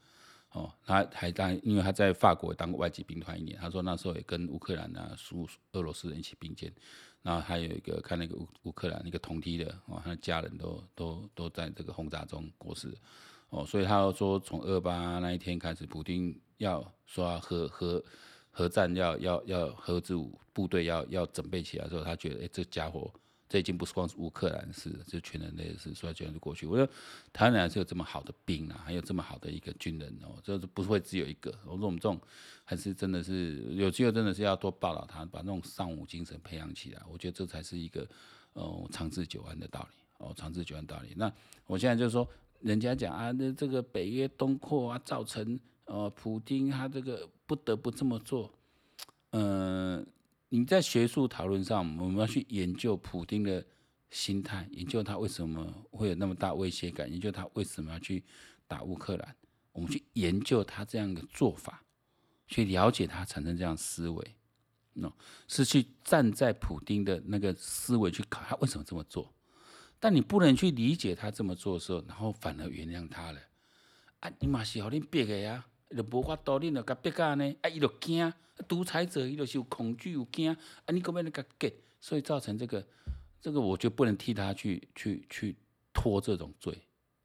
[0.52, 6.72] 哦，他还当，因为他在法国当过外籍兵团一年，他说那时候也跟乌克兰啊、苏俄罗斯人一起并肩。
[7.22, 12.94] 然后还有一个看那个乌乌克兰那个同梯的哦，他的家人都都都在这个轰炸中过世。
[13.54, 18.02] 哦，所以他说从二八那一天开始，普丁要说要核核
[18.50, 23.10] 核战要要要核子武部队要要准备起来的时候，他觉得哎，这家伙。
[23.46, 26.66] 这已经不是光是乌克兰事，这全人类的事，所以就过去。
[26.66, 26.88] 我说
[27.32, 31.54] 台湾还是有这么好的兵啊，还有这么好的一个军人哦，就是不会只有一个。
[31.64, 32.18] 我说我们这种
[32.64, 37.02] 还是真的是有机会，真的是要多报道他，把那种尚武精神培养起来。
[37.08, 38.04] 我觉得这才是一个
[38.54, 41.12] 哦长治久安的道理哦，长治久安道理。
[41.14, 41.30] 那
[41.66, 42.28] 我现在就是说，
[42.64, 48.50] 人家讲啊，那这个北约东扩啊，造成呃普丁他这个不得不这么做，
[49.31, 50.07] 嗯、呃。
[50.50, 53.66] 你在学术讨论上，我们要去研究普丁的
[54.11, 58.22] 心态，研究他为什么会有那么大威胁感，研究他为什么要去
[58.68, 59.37] 打乌克兰。
[59.72, 61.83] 我们去研究他这样的做法，
[62.46, 64.37] 去了解他产生这样思维，
[64.94, 65.12] 喏，
[65.48, 69.33] 是去站在普丁的那个思维去考他为什么这么做。
[70.04, 73.40] 但你不能去理解他这么做的时候，然后反而原谅他了。
[74.20, 75.64] 啊，你嘛是好恁逼的呀。
[75.88, 77.56] 就无法度，你着甲逼甲呢？
[77.62, 78.30] 啊，伊着惊，
[78.68, 82.86] 独裁者伊着是有恐惧有惊，啊，你可要甲给，所以造成这个，
[83.40, 85.56] 这个我就不能替他去去去
[85.94, 86.78] 拖这种罪。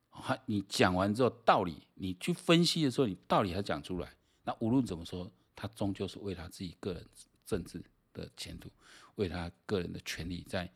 [0.09, 4.09] 哈，你讲完之后道理，你去分析的时候，你道理还讲出来，
[4.45, 7.05] 那无论怎么说，他终究是为他自己个人
[7.45, 8.69] 政治的前途，
[9.15, 10.71] 为他个人的权利在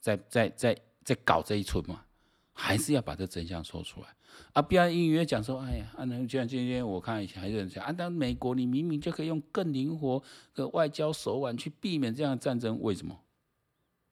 [0.00, 0.80] 在在在
[1.14, 2.04] 在搞这一出嘛。
[2.52, 4.08] 还是要把这真相说出来
[4.52, 4.60] 啊！
[4.60, 10.22] 不要隐约讲说，哎呀，啊，那就像今天我看一下还有人讲啊，但美国你明明就可以用更灵活
[10.54, 13.18] 的外交手腕去避免这样的战争，为什么？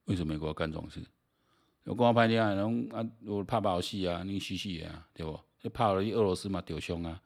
[0.06, 1.04] 为什么美国要干这种事？
[1.84, 5.38] 我光拍电影，然后啊，我怕把我戏啊，你戏戏啊，对不？
[5.60, 7.20] 就怕了俄罗斯嘛，丢凶啊，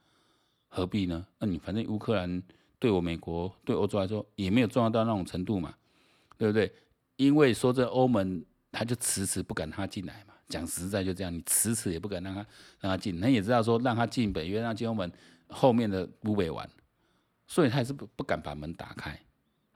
[0.67, 1.25] 何必呢？
[1.39, 2.43] 那你反正乌克兰
[2.81, 5.73] 对我美国对欧洲来说也没有重要到那种程度嘛，
[6.37, 6.73] 对不对？
[7.15, 10.35] 因为说这欧盟他就迟迟不敢他进来嘛。
[10.49, 12.41] 讲实在就这样，你迟迟也不敢让他
[12.81, 15.11] 让他进，他也知道说让他进北约，让进欧盟
[15.49, 16.69] 后面的不会玩，
[17.47, 19.19] 所以他也是不不敢把门打开。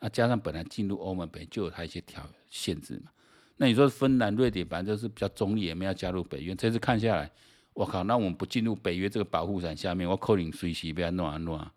[0.00, 3.10] 那加上本来进入欧盟北就有他一些条限制嘛。
[3.56, 6.54] 那你说芬兰、瑞典反正就是比较中立，也没有加入北约。
[6.54, 7.30] 这次看下来，
[7.72, 11.72] 我靠，那我们不进入北约这个保护伞下面，我扣你随时不要弄啊弄啊。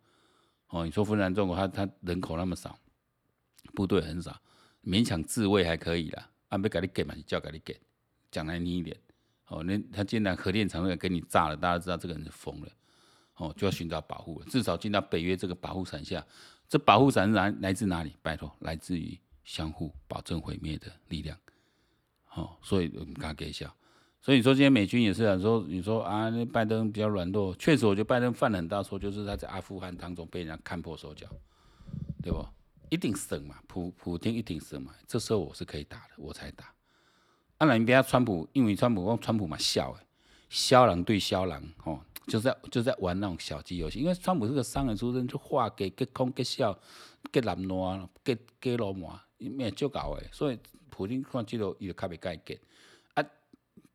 [0.67, 2.77] 哦，你说芬兰、中国，他他人口那么少，
[3.73, 4.41] 部队很少，
[4.83, 6.29] 勉强自卫还可以啦。
[6.49, 7.79] 啊别给你给嘛，你叫给你给。
[8.31, 8.95] 讲难听一点，
[9.47, 12.67] 哦，那他既然核电厂都给你炸了，大家知道这个人是疯了，
[13.37, 16.23] 哦，就要寻找保护了，至少进到北约这个保护伞下。
[16.67, 18.15] 这保护伞来来自哪里？
[18.21, 21.35] 拜托，来自于相互保证毁灭的力量。
[22.35, 23.75] 哦，所以我们刚给笑。
[24.21, 31.27] 所以你说今天美军也是啊，说你说啊，那拜登比较软弱，确实，我觉得拜登犯了很大错，就是他在阿富汗当中被人家看破手脚，
[32.21, 32.45] 对不？
[32.89, 34.93] 一定胜嘛，普普丁一定胜嘛。
[35.07, 36.73] 这时候我是可以打的，我才打。
[37.57, 40.05] 当然，你别川普，因为川普用川普嘛笑诶，
[40.49, 43.99] 枭郎对枭郎，吼，就在就在玩那种小鸡游戏。
[43.99, 46.77] 因为川普是个商人出身，就话给给空给笑，
[47.31, 50.29] 给蓝罗，给给罗马，咩就搞诶。
[50.31, 50.57] 所以
[50.89, 52.59] 普丁看这个伊就特别该给。
[53.13, 53.25] 啊，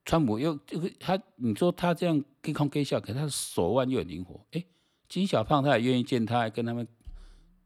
[0.05, 4.35] 川普又就他，你说他这样给空给笑，可是他的手腕又很灵活。
[4.51, 4.67] 诶、欸，
[5.09, 6.87] 金小胖他也愿意见他，跟他们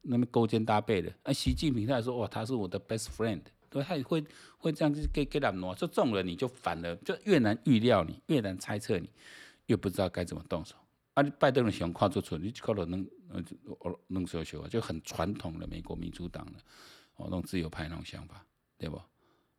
[0.08, 1.12] 那么勾肩搭背的。
[1.22, 3.42] 啊，习近平他也说哇，他是我的 best friend。
[3.70, 4.24] 对，他也会
[4.56, 9.08] 会这样子给给他挪，就中了你就反了，就越难预料你，越难猜测你，
[9.66, 10.74] 越不知道该怎么动手。
[11.12, 13.44] 啊，拜登的想跨出出，你就搞到能呃
[14.06, 16.52] 能说说就很传统的美国民主党的
[17.16, 18.42] 哦那种自由派那种想法，
[18.78, 18.98] 对不？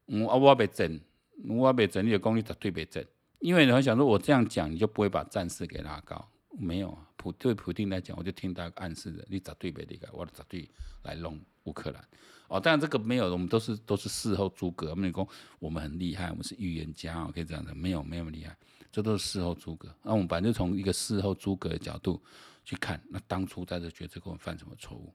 [0.07, 0.99] 嗯啊，我别整，
[1.47, 3.05] 我别整，你的功力绝对别整，
[3.39, 6.27] 因为你会想说，我这样讲，你就不会把战事给拉高。
[6.57, 10.69] 没有啊，普对普丁来讲，我就听他暗示的，你绝对别离开，我绝对
[11.03, 12.03] 来弄乌克兰。
[12.47, 14.89] 哦，当然这个没有，我们都是都是事后诸葛。
[14.89, 15.27] 我们讲
[15.59, 18.57] 我们很厉害，我们是预言家，可以这样的，没有没有那么厉害，
[18.91, 19.93] 这都是事后诸葛。
[20.01, 22.19] 那我们反正从一个事后诸葛的角度
[22.65, 25.13] 去看，那当初在这决策过程犯什么错误？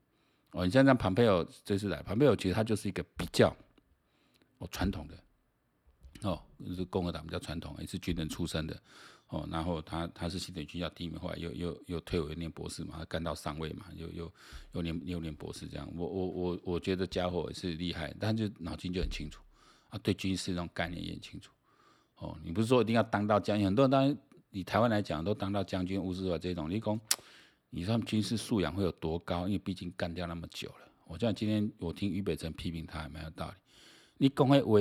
[0.53, 3.55] 哦，你像像庞佩奥这次来，庞佩奥其实他就是一个比较
[4.59, 5.18] 哦传统的，
[6.31, 8.81] 哦，就是共和党比较传统，也是军人出身的。
[9.28, 14.32] 哦，然后他他是新北军校第一名，后来又又又退回念博士嘛，他干到上尉嘛，又又
[14.72, 15.90] 又念又念博士这样。
[15.96, 19.40] 我我我我觉得家伙也是厉害，但就脑筋就很清楚
[19.88, 21.50] 啊，对军事那种概念也很清楚。
[22.16, 24.16] 哦，你不是说一定要当到将军，很多人当
[24.50, 27.00] 以台湾来讲，都当到将军、吴思怀这种，你讲，
[27.70, 29.48] 你说他们军事素养会有多高？
[29.48, 30.88] 因为毕竟干掉那么久了。
[31.06, 33.54] 我像今天我听于北辰批评他，还蛮有道理。
[34.16, 34.78] 你讲的话，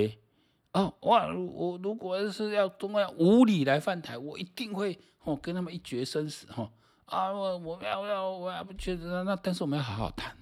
[0.73, 6.71] 哦，哇，我如果是要中央无理来犯台，我一定会哦跟他们一决生死哈。
[7.05, 10.35] 啊，我我要要我要不觉得那，但是我们要好好谈。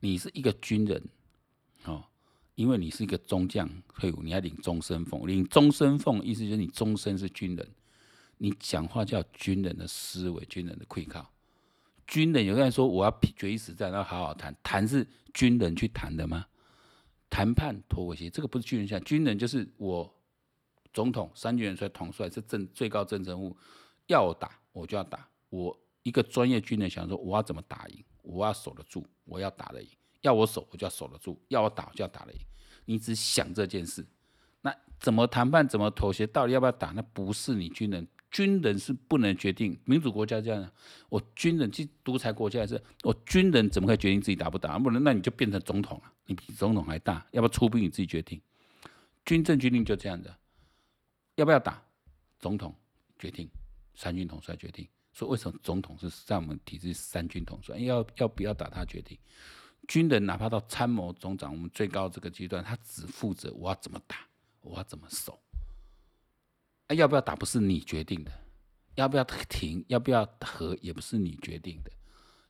[0.00, 1.02] 你是一个军人，
[1.84, 2.04] 哦。
[2.54, 3.66] 因为你是一个中将
[3.98, 5.26] 退伍，你要领终身俸。
[5.26, 7.66] 领终身俸意思就是你终身是军人，
[8.36, 11.26] 你讲话叫军人的思维，军人的愧靠。
[12.06, 16.44] 军人有个人说我要决一死战，要好好谈，谈是军人去谈的吗？
[17.32, 20.14] 谈判妥协，这个不是军人下，军人就是我
[20.92, 23.56] 总统、三军元帅、统帅是政最高政治人物，
[24.06, 25.26] 要打我就要打。
[25.48, 29.88] 我一个专业军人想说我要怎么打赢，我要守得住，我要打得赢。
[30.20, 32.38] 要我守，我就要守得住；要我打，我就要打得赢。
[32.84, 34.06] 你只想这件事，
[34.60, 35.66] 那怎么谈判？
[35.66, 36.26] 怎么妥协？
[36.26, 36.88] 到底要不要打？
[36.88, 39.78] 那不是你军人，军人是不能决定。
[39.84, 40.72] 民主国家这样，
[41.10, 44.78] 我军人去独裁国家是，我军人怎么可以决定自己打不打？
[44.78, 47.24] 不能，那你就变成总统了，你比总统还大。
[47.32, 47.82] 要不要出兵？
[47.82, 48.40] 你自己决定。
[49.24, 50.34] 军政军令就这样子，
[51.36, 51.80] 要不要打？
[52.40, 52.74] 总统
[53.18, 53.48] 决定，
[53.94, 54.88] 三军统帅决定。
[55.12, 57.76] 所以为什么总统是在我们体制三军统帅？
[57.76, 58.68] 要要不要打？
[58.70, 59.16] 他决定。
[59.86, 64.16] 军人哪怕到参谋总长，我们最高这个阶段，他只负责我要怎么打，
[64.62, 65.38] 我要怎么守。
[66.94, 68.32] 要不要打不是你决定的，
[68.94, 71.90] 要不要停，要不要和也不是你决定的，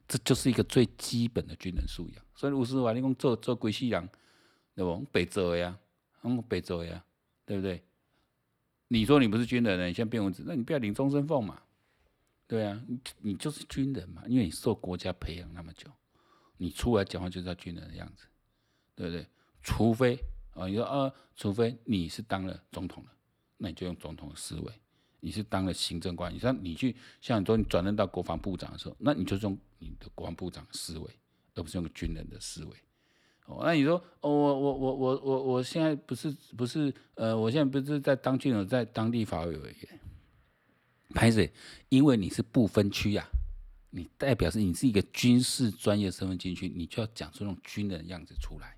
[0.09, 2.24] 这就是一个最基本的军人素养。
[2.35, 4.09] 所以吴思怀，你讲做做鬼西洋，
[4.74, 5.00] 对不？
[5.12, 5.78] 北走呀，
[6.22, 7.05] 嗯，北走呀，
[7.44, 7.83] 对不对？
[8.88, 11.62] 你说你不是军人呢，你现在变文字，那你不要领终身俸嘛？
[12.46, 15.90] 对啊，你你就是军人嘛，因为你受国家培养那么久。
[16.59, 18.26] 你出来讲话就是要军人的样子，
[18.94, 19.26] 对不对？
[19.62, 20.16] 除非
[20.55, 23.11] 啊，你说啊，除非你是当了总统了，
[23.62, 24.72] 那你就用总统的思维；
[25.20, 31.09] 你是当了行政官，你像你去像你说你转任到国防部长的时候，那你就用你的国防部长的思维，
[31.55, 32.77] 而不是用军人的思维。
[33.46, 40.01] 哦，那你说哦，我我我我我我现在不是不是呃，我现在不是在当军人，在当地法委委员，
[41.14, 41.53] 拍谁？
[41.88, 43.25] 因为你是不分区呀。
[43.94, 48.75] 你代表是你是一个军事专业身份进去，你就要讲出那种军人的样子出来。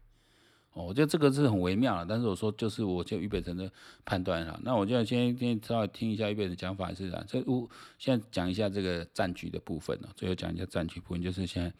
[0.74, 3.70] 哦，我觉得这个是很微妙的，但是我说就是我就俞北辰的
[4.04, 4.60] 判断哈。
[4.62, 7.24] 那我就先先稍微听一下俞北辰讲法是啥。
[7.26, 11.72] 这我现在讲一下这个战局的部分呢，最后讲一下战局部分，就是现在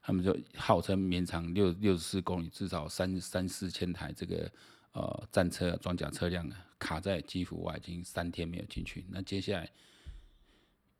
[0.00, 4.50] 他们就号称绵长六六十四公里，至少三三四千台这个
[4.92, 9.04] 呃战车装甲车辆啊卡在基辅外，已经三天没有进去。
[9.10, 9.68] 那接下来。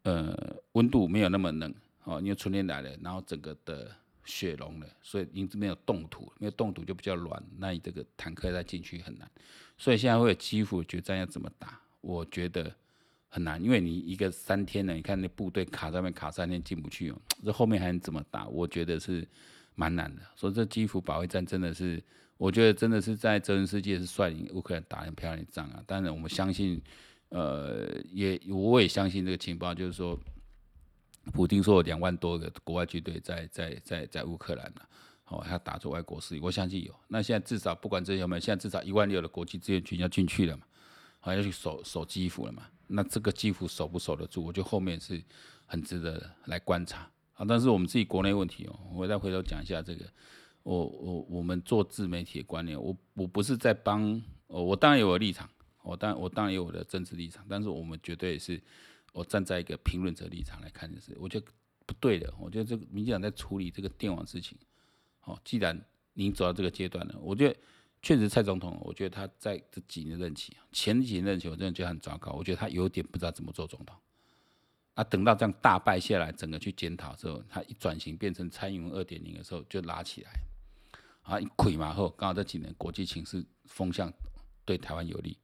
[0.04, 0.36] 呃，
[0.72, 3.88] 温度没有那么冷哦，因为春天来了，然后整个的
[4.24, 9.30] 雪融了，所以因此没有冻土，没有冻土就比较软，那你这个坦克再进去很难，
[9.76, 11.80] 所以现在会有基辅决战要怎么打？
[12.00, 12.74] 我觉得
[13.28, 18.46] 很难，因为你一个三天了，你看那部队卡在那边卡三天进不去哦，这后面还能怎么打？
[18.48, 19.26] 我觉得是
[19.74, 20.22] 蛮难的。
[20.36, 22.02] 所以这基辅保卫战真的是，
[22.36, 25.82] 我觉得真的是在泽连斯基是率领乌克兰打很漂亮的仗啊。
[25.86, 26.80] 当然我们相信。
[27.34, 30.20] 呃，也我也相信这个情报，就是说，
[31.32, 34.80] 普丁说有两万多个国外军队在在在在乌克兰呢，
[35.26, 36.92] 哦，他打出外国势力，我相信有。
[37.08, 40.64] 那现在至少不管这些有没有，现在至少一万六的国际志愿军要进去了嘛，
[41.20, 42.64] 好要去守守基辅了嘛。
[42.88, 45.22] 那这个基辅守不守得住，我觉得后面是
[45.64, 47.44] 很值得来观察啊。
[47.48, 50.04] 但是我们自己国内问题哦，我再回头讲一下这个，
[50.64, 55.48] 我我我们做自媒体的观念，我我不是在帮哦，我当然有我的立场。
[55.84, 58.62] 我当然，我当然有我的政治立场，但是我们绝对是，
[59.12, 61.46] 我站在一个评论者立场来看，就是我觉得
[61.86, 62.32] 不对的。
[62.38, 64.58] 我觉得这个民进党在处理这个电网事情，
[65.24, 65.78] 哦，既然
[66.14, 67.56] 您走到这个阶段了，我觉得
[68.00, 73.96] 确实蔡总统，我觉得他在这几年任期，前几年任期我真的觉得很糟糕，我觉得他有点不知道怎么做总统。
[74.94, 80.30] 啊，等到这样大败下来，整个去检讨之后，他一转型变成蔡英文二点零的时候，就拉起来，
[81.22, 84.12] 啊，一溃嘛后，刚好这几年国际情势风向
[84.64, 85.38] 对台湾有利。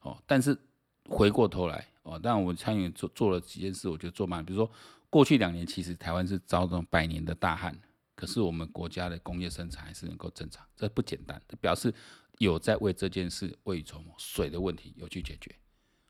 [0.00, 0.58] 哦，但是
[1.08, 4.44] 回过头来哦，但我参与做做了几件事，我觉得做慢。
[4.44, 4.70] 比如说，
[5.08, 7.76] 过去两年其实台湾是遭这种百年的大旱，
[8.14, 11.92] 可是我们国家的工业生产还是能够正常，这不简单，这表示
[12.38, 15.54] 有在为这件事未雨绸缪水的问题有去解决，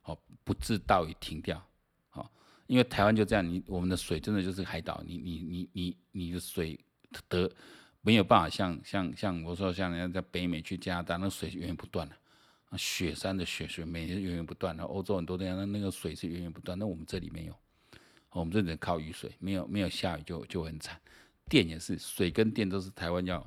[0.02, 1.60] 好，不致到于停掉，
[2.08, 2.30] 好，
[2.66, 6.78] 因为台湾就这样，你我们的水真的就是海岛，你你你你你的水
[7.28, 7.50] 得
[8.02, 12.14] 没有办法像像像我说像人家在北美去加拿大，那水源源不断了。
[12.78, 17.54] 雪山的雪水每年源源不断，的欧洲很多地方那那个水是源源不断，那我们这里没有，
[18.30, 21.00] 我们这里靠雨水，没有没有下雨就就很惨。
[21.48, 23.44] 电也是，水跟电都是台湾要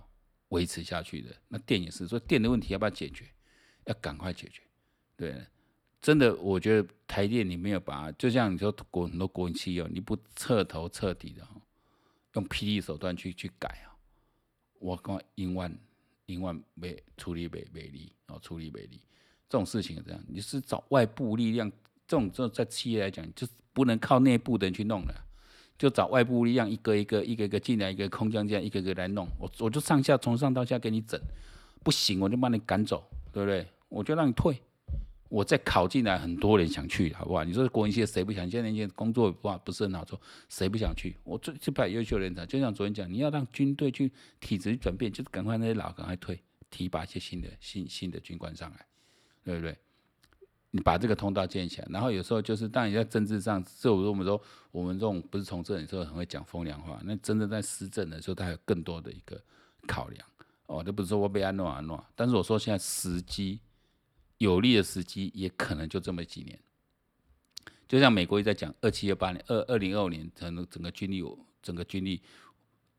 [0.50, 3.26] 维持下去的，那电也是，所以电的问题要不要解决？
[3.86, 4.62] 要赶快解决。
[5.16, 5.42] 对，
[6.02, 11.48] 真的，我觉得台电你没有把，就像你说国很多国营企业，你不彻头彻底的
[12.34, 13.96] 用霹雳手段去去改啊，
[14.80, 15.74] 我讲一万
[16.26, 19.00] 一万没处理没没力哦，处理没力，
[19.54, 21.70] 这种事情这样，你是找外部力量，
[22.08, 25.14] 这种这种在企业来讲，就不能靠内部的人去弄了，
[25.78, 31.22] 就找外部力量一个一个一个一个进来，一个空降这样一个个来弄，我我就上下从上到下给你整，
[31.84, 33.68] 不行我就把你赶走，对不对？
[33.90, 34.60] 我就让你退。
[35.30, 37.44] 我再考进来，很多人想去，好不好？
[37.44, 38.50] 你说国营企业谁不想？
[38.50, 41.16] 现在年轻人工作不不是很好做，谁不想去？
[41.24, 46.42] 我最最把优秀人才，就像昨天讲，你要让军队去体制转变，就是赶快那些老赶快退，
[46.72, 48.86] 提拔一些新的新新的军官上来，
[49.44, 49.78] 对不对？
[50.72, 54.42] 你把这个通道建起来，然后有时候就是当你在政治上，就我们说
[54.72, 59.40] 我们这种不是从政的时候很会讲风凉话，那真的在施政的时候，他有更多的一个
[59.88, 60.28] 考量
[60.66, 63.60] 哦，就不是说我被安诺安诺，但是我说现在时机。
[64.40, 66.60] 有利的时机也可能就这么几年，
[67.88, 71.24] 就像美国一在讲，二七二八年、二二零二五年，可能整个军力，
[71.62, 72.22] 整个军力，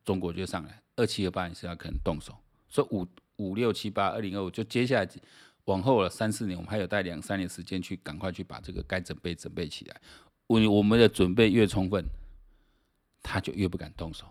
[0.06, 2.34] 中国就上来，二七二八年是要可能动手，
[2.70, 5.06] 所以五五六七八二零二五就接下来
[5.64, 10.00] 往后了三四年，我们还有带两三年时间去赶快去把这个该准备准备起来，
[10.46, 12.04] 我我们的准备越充分，
[13.22, 14.26] 他就越不敢动手。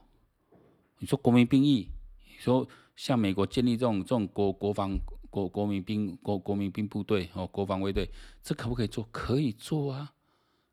[1.00, 1.88] 你说国民兵役，
[2.28, 4.98] 你说像美国建立这种这种国国防。
[5.34, 8.08] 国国民兵国国民兵部队哦，国防卫队，
[8.44, 9.04] 这可不可以做？
[9.12, 10.14] 可以做啊，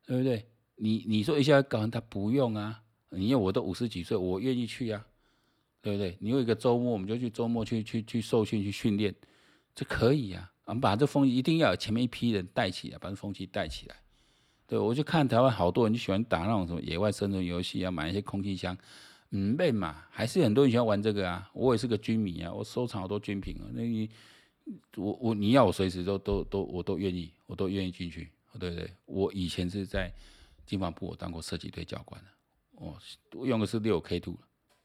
[0.05, 0.47] 对不对？
[0.77, 2.83] 你你说一下搞完，他不用啊。
[3.13, 5.03] 因为我都五十几岁，我愿意去啊，
[5.81, 6.15] 对不对？
[6.21, 9.15] 你有一个周末，我们就去周末去去去受训去训练，
[9.75, 10.50] 这可以啊。
[10.71, 13.97] 我们把这风气一定要有前面一批人带起来，把这风气带起来。
[14.67, 18.77] 对，我就看台湾好多人就喜欢打那种什么野外生存游戏啊，买一些空气枪，
[19.31, 21.51] 嗯，没嘛，还是很多人喜欢玩这个啊。
[21.53, 24.09] 我也是个军迷啊，我收藏好多军品啊，那你。
[24.95, 28.89] 我我你要我随时都都都我都愿意，我都愿意进去，对对？
[29.05, 30.13] 我以前是在
[30.65, 32.29] 军防部，我当过射击队教官的，
[33.33, 34.37] 我用的是六 K two，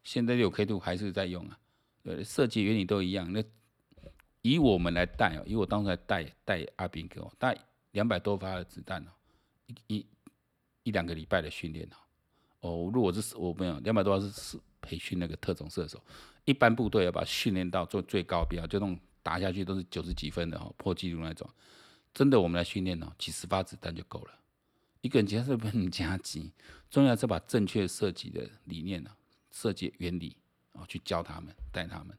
[0.03, 1.59] 现在六 K two 还是在用啊，
[2.01, 3.31] 对，设计原理都一样。
[3.31, 3.43] 那
[4.53, 7.57] 以我们来带哦，以我当时来带带阿兵哥，带
[7.91, 9.11] 两百多发的子弹哦，
[9.65, 10.05] 一一
[10.83, 15.99] 一两个礼拜的训练哦，哦，如果是我没有两百多发是是培训那个特种射手，
[16.45, 18.99] 一般部队要把训练到做最高标，就那种。
[19.25, 21.49] 打下去都是九十几分的哦，破纪录那种。
[22.13, 24.31] 真的，我们来训练哦，几十发子弹就够了。
[25.01, 26.51] 一个人其实是不能加急，
[26.91, 29.09] 重要是把正确设计的理念呢，
[29.49, 30.37] 设计原理
[30.73, 32.15] 哦，去教他们，带他们。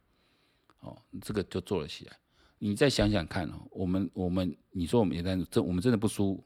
[0.86, 2.16] 哦，这个就做了起来。
[2.58, 6.42] 你再想想看哦，我们我们你说我们也在这，我们真的不输。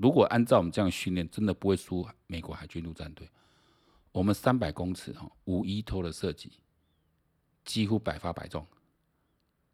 [0.00, 3.28] 如果按照我们这样训练，真的不会输美国海军陆战队。
[4.12, 6.52] 我们三百公尺哈无依托的设计，
[7.64, 8.66] 几乎百发百中。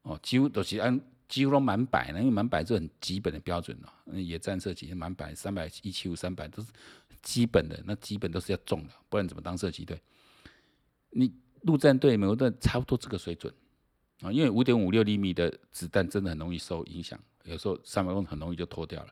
[0.03, 3.93] 哦，几乎都是按几乎都满百呢，因为满百是很基本的标准了。
[4.19, 6.71] 野战射击满百，三百一七五三百都是
[7.23, 10.01] 基本的，那基本都是要中的，不然怎么当射击队？
[11.11, 13.53] 你陆战队、美国队差不多这个水准
[14.21, 19.09] 啊，因为五点五六厘米的子弹真的很容易受影响，有时候三百公很容易就脱掉了。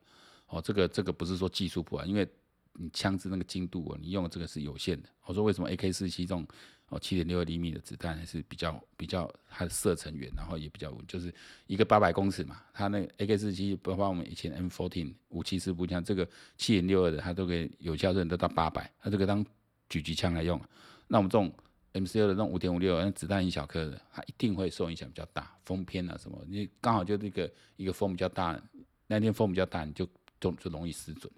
[0.48, 2.28] 哦，这个这个不是说技术不完，因为
[2.74, 5.08] 你枪支那个精度啊，你用的这个是有限的。
[5.24, 6.46] 我说为什么 AK 四七这种？
[6.90, 11.32] 哦，七点六二厘米的子弹还是比较比较，它的射程远，然后也比较，就是
[11.66, 12.60] 一个八百公尺嘛。
[12.74, 16.28] 它那 AK 四七，包括我们以前 M fourteen 五七式步枪，这个
[16.58, 19.42] 七点六二的，它都可以有效射程都到八百，它这个当
[19.88, 20.60] 狙击枪来用。
[21.08, 21.50] 那我们这种
[21.94, 28.60] M 六的那种五点五六，那子弹一小颗的，它一定会受影响比较大，风偏啊什么，你刚好就那个一个风比较大，
[29.06, 30.04] 那天风比较大，你就
[30.40, 31.32] 就就容易失准。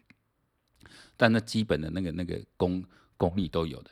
[1.15, 2.83] 但那基本的那个那个功
[3.19, 3.91] 功力都有的。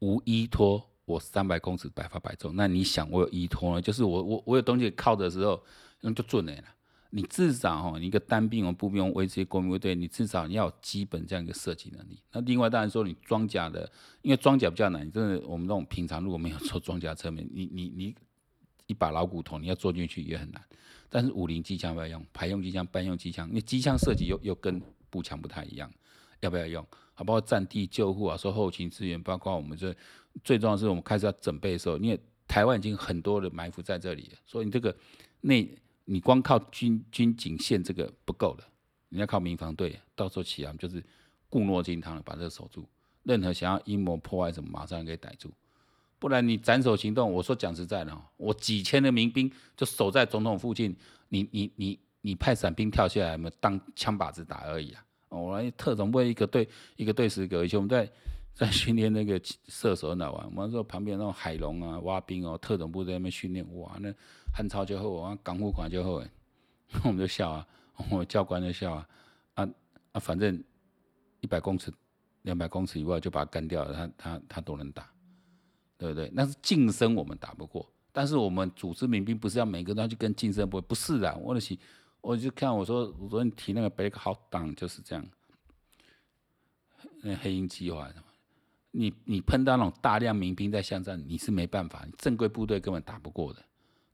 [0.00, 2.52] 无依托，我三百公尺百发百中。
[2.56, 3.80] 那你想，我有依托呢？
[3.80, 5.62] 就是我我我有东西靠的时候，
[6.00, 6.52] 那就准了。
[7.14, 12.18] 你至少哈，你一个单兵或步兵维持国民卫队，你至少你要有基本这样一个射击能力。
[12.32, 13.90] 那另外当然说，你装甲的，
[14.22, 15.10] 因为装甲比较难。
[15.12, 18.14] 真的，我们这种平常如果没有做装甲车面，你 你你
[18.86, 20.62] 一把老骨头，你要坐进去也很难。
[21.10, 25.92] 但是五零机枪不要用，排用机枪、班用机枪，因为机枪设计又又跟步枪不太一样，
[26.40, 26.82] 要不要用？
[27.12, 29.94] 好，包括战地救护啊，说后勤支援，包括我们这
[30.42, 34.96] 最重要的是，我们开始要准备的时候，因为台湾已经很多的埋伏在这里，所以你这个
[35.42, 35.68] 内
[36.04, 38.64] 你光靠军军警线这个不够的，
[39.08, 41.02] 你要靠民防队，到时候起来就是
[41.48, 42.84] 固若金汤的把这个守住，
[43.22, 45.50] 任何想要阴谋破坏什么，马上给逮住，
[46.18, 50.96] 不然你斩首行动，我说讲实在的，我几千的民兵就守在总统附近，
[51.28, 55.04] 你你你你派伞兵跳下来，没当枪靶子打而已啊。
[55.28, 58.10] 我来特种部一个队一个队十个，以前我们在
[58.52, 64.12] 在训练那个射手那玩，我们说旁边那种海龙啊、挖兵哦，特种部在那边训练，哇，那
[64.52, 66.22] 汉超就好，啊，港务款就好，
[67.04, 67.66] 我们就笑啊，
[68.10, 69.08] 我教官就笑啊
[69.54, 69.68] 啊
[70.12, 70.62] 啊，反正
[71.40, 71.92] 一百公尺、
[72.42, 75.10] 两百公尺以外就把他干掉了，他他他都能打，
[75.96, 76.30] 对不对？
[76.34, 81.76] 那是近身我们打不过，但是我们组织民兵不是要每个都要去跟近身不，不是的，我的是，
[82.20, 85.26] 我就看我说我昨天提那个 Black Hawk Down 就是这样，
[87.22, 88.10] 那黑鹰计划。
[88.94, 93.64] 你你碰到那种大量民兵在巷战，你是没办法，正规部队根本打不过的，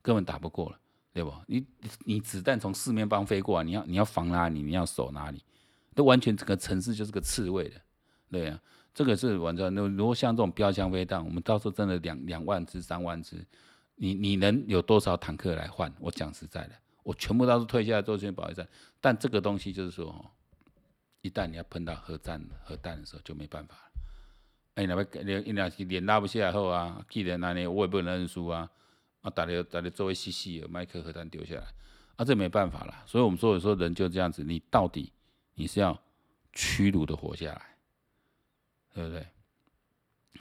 [0.01, 0.79] 根本打不过了，
[1.13, 1.33] 对不？
[1.47, 1.65] 你
[2.05, 4.61] 你子弹从四面八方飞过来，你要你要防哪里？
[4.61, 5.43] 你要守哪里？
[5.95, 7.75] 都完全整个城市就是个刺猬的，
[8.31, 8.61] 对、啊，
[8.93, 9.73] 这个是完全。
[9.73, 13.45] 那如果像这种标枪飞弹，我们到时候真的两两万支、三万支，
[13.95, 15.93] 你你能有多少坦克来换？
[15.99, 18.65] 我讲实在的，我全部都是退下来做些保卫战。
[19.01, 20.25] 但这个东西就是说，
[21.21, 23.81] 一旦你要碰到核战核弹的时候，就没办法了。
[24.75, 28.69] 哎，那边你你要是脸拉不下来后啊，既然那里我也不能认输啊，
[29.21, 31.67] 啊，打的打的周围细细的，麦克核弹丢下来，
[32.15, 33.03] 啊，这没办法了。
[33.05, 35.11] 所以我们说有时候人就这样子，你到底
[35.55, 36.01] 你是要
[36.53, 37.77] 屈辱的活下来，
[38.93, 39.27] 对不对？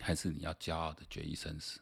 [0.01, 1.81] 还是你要骄傲的决一生死？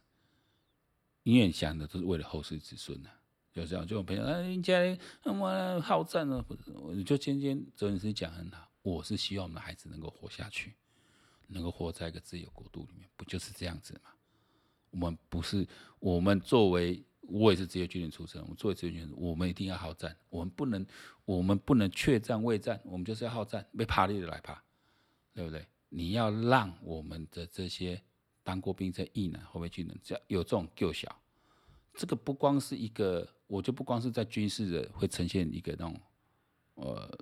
[1.22, 3.20] 因为想的都是为了后世子孙呐、啊，
[3.53, 3.86] 就这样。
[3.86, 6.70] 就我朋友，哎，人家我好战啊，不是？
[6.72, 10.74] 我就今天周女士讲很好，我是希望我们的孩子能够活下去。
[11.49, 14.11] 能够活在一个自由国度里面，不就是这样子吗？
[14.97, 15.66] 我们不是，
[15.99, 20.86] 我们作为，我也是职业军人出身，我们作为职业军人，我们一定要好战，我们不能，
[21.26, 24.62] 我们不能怯战畏战，我们就是要好战，被怕你就来怕，
[25.34, 25.66] 对不对？
[25.90, 28.03] 你要让我们的这些
[28.42, 31.20] 当过兵的役男、后备军人，只要有这种救小，
[31.94, 36.01] 这个不光是一个，我就不光是在军事的会呈现一个那种，
[36.76, 37.18] 呃，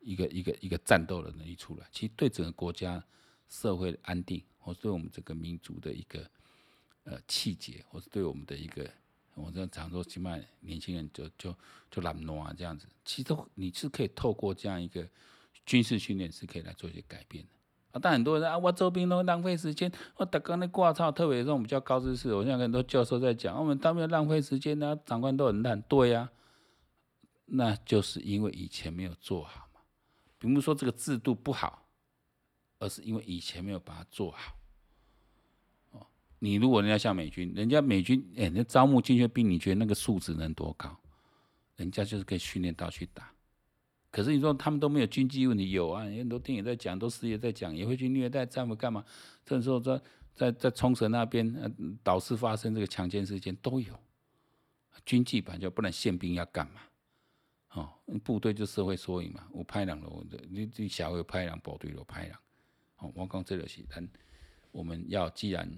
[0.00, 3.04] 一个一个一个战斗的能力出来，其实对整个国家。
[3.48, 6.26] 社会的安定，或对我们这个民族的一个
[7.04, 8.88] 呃气节，或是对我们的一个，
[9.34, 11.54] 我这样常说，起码年轻人就就
[11.90, 15.08] 就懒惰啊这样子，其实你是可以透过这样一个
[15.66, 17.50] 军事训练是可以来做一些改变的
[17.92, 18.00] 啊。
[18.02, 26.32] 但很多人啊，我周兵都浪费时间，我打刚那挂操，特别这种比较高知识，我现在很多教授在讲，我们当兵浪费时间呢，长官都很烂，对呀、啊，
[27.46, 29.80] 那就是因为以前没有做好嘛，
[30.38, 31.80] 比如说这个制度不好。
[32.78, 34.56] 而是因为以前没有把它做好。
[36.44, 40.98] 你如果人家像美军，人家美军，哎，那招募进去的兵，你觉得那个素质能多高？
[41.76, 43.30] 人家就是可以训练到去打。
[44.10, 45.70] 可是你说他们都没有军纪问题？
[45.70, 49.04] 有啊，很多电影在讲，都事业在讲，也会去虐待战俘干嘛？
[49.44, 50.00] 这时候在
[50.34, 51.46] 在在冲绳那边，
[51.78, 53.96] 嗯，岛市发生这个强奸事件都有。
[55.06, 56.80] 军纪本就不能宪兵要干嘛？
[57.74, 57.88] 哦，
[58.24, 62.36] 部队就社会缩影嘛，我派两楼的，你你小会派两部队有派两。
[62.96, 64.08] 哦我讲这个是，但
[64.72, 65.70] 我们要既然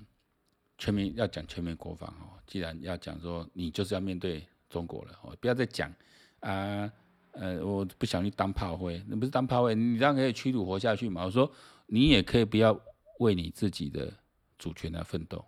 [0.78, 5.92] 全民要讲全民国防哦，既然要讲说你就是要面对中国了哦，不要再讲
[6.40, 6.92] 啊
[7.32, 11.24] 呃，我不想去当炮灰，那不是当炮灰，你这样可以屈辱活下去嘛？
[11.24, 11.50] 我说
[11.86, 12.78] 你也可以不要
[13.18, 14.12] 为你自己的
[14.58, 15.44] 主权来奋斗，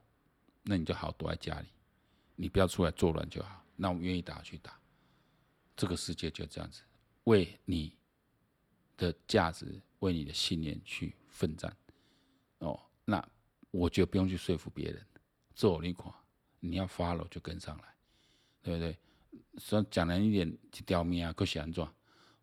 [0.62, 1.66] 那你就好躲在家里，
[2.35, 3.62] 你不要出来作乱就好。
[3.77, 4.77] 那我愿意打去打，
[5.77, 6.83] 这个世界就这样子，
[7.24, 7.93] 为你
[8.97, 11.14] 的价值，为你的信念去。
[11.37, 11.77] 奋战，
[12.61, 13.22] 哦，那
[13.70, 15.07] 我就不用去说服别人，
[15.57, 16.12] 做你看，
[16.61, 17.84] 你要 follow 就跟上来，
[18.62, 18.96] 对不对？
[19.59, 21.90] 说讲难一点，就刁民啊，可喜欢装。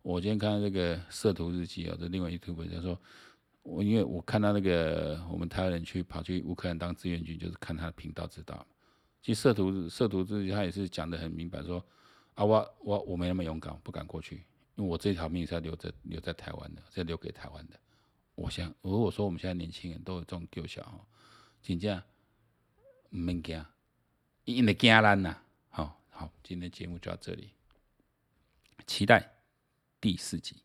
[0.02, 3.00] 我今天看到这个摄图日记啊，这另外一 YouTube 他说，
[3.62, 8.66] 我因为我看到那个我们台湾人去跑去乌克兰当志愿军，就是看他的频道知道。
[9.22, 11.82] 其实摄图摄图日记他也是讲得很明白，说
[12.34, 14.44] 啊，我我我没那么勇敢，不敢过去，
[14.74, 17.78] 因为我这条命是要留着留在台湾的，是要留给台湾的。
[18.34, 21.00] 我想，如果说我们现在年轻人都有这种救小哈，
[21.62, 22.02] 真正
[23.14, 23.64] 毋免惊，
[24.44, 25.40] 因会惊咱呐。
[25.70, 27.52] 好好，今天节目就到这里，
[28.88, 29.36] 期待
[30.00, 30.63] 第四集。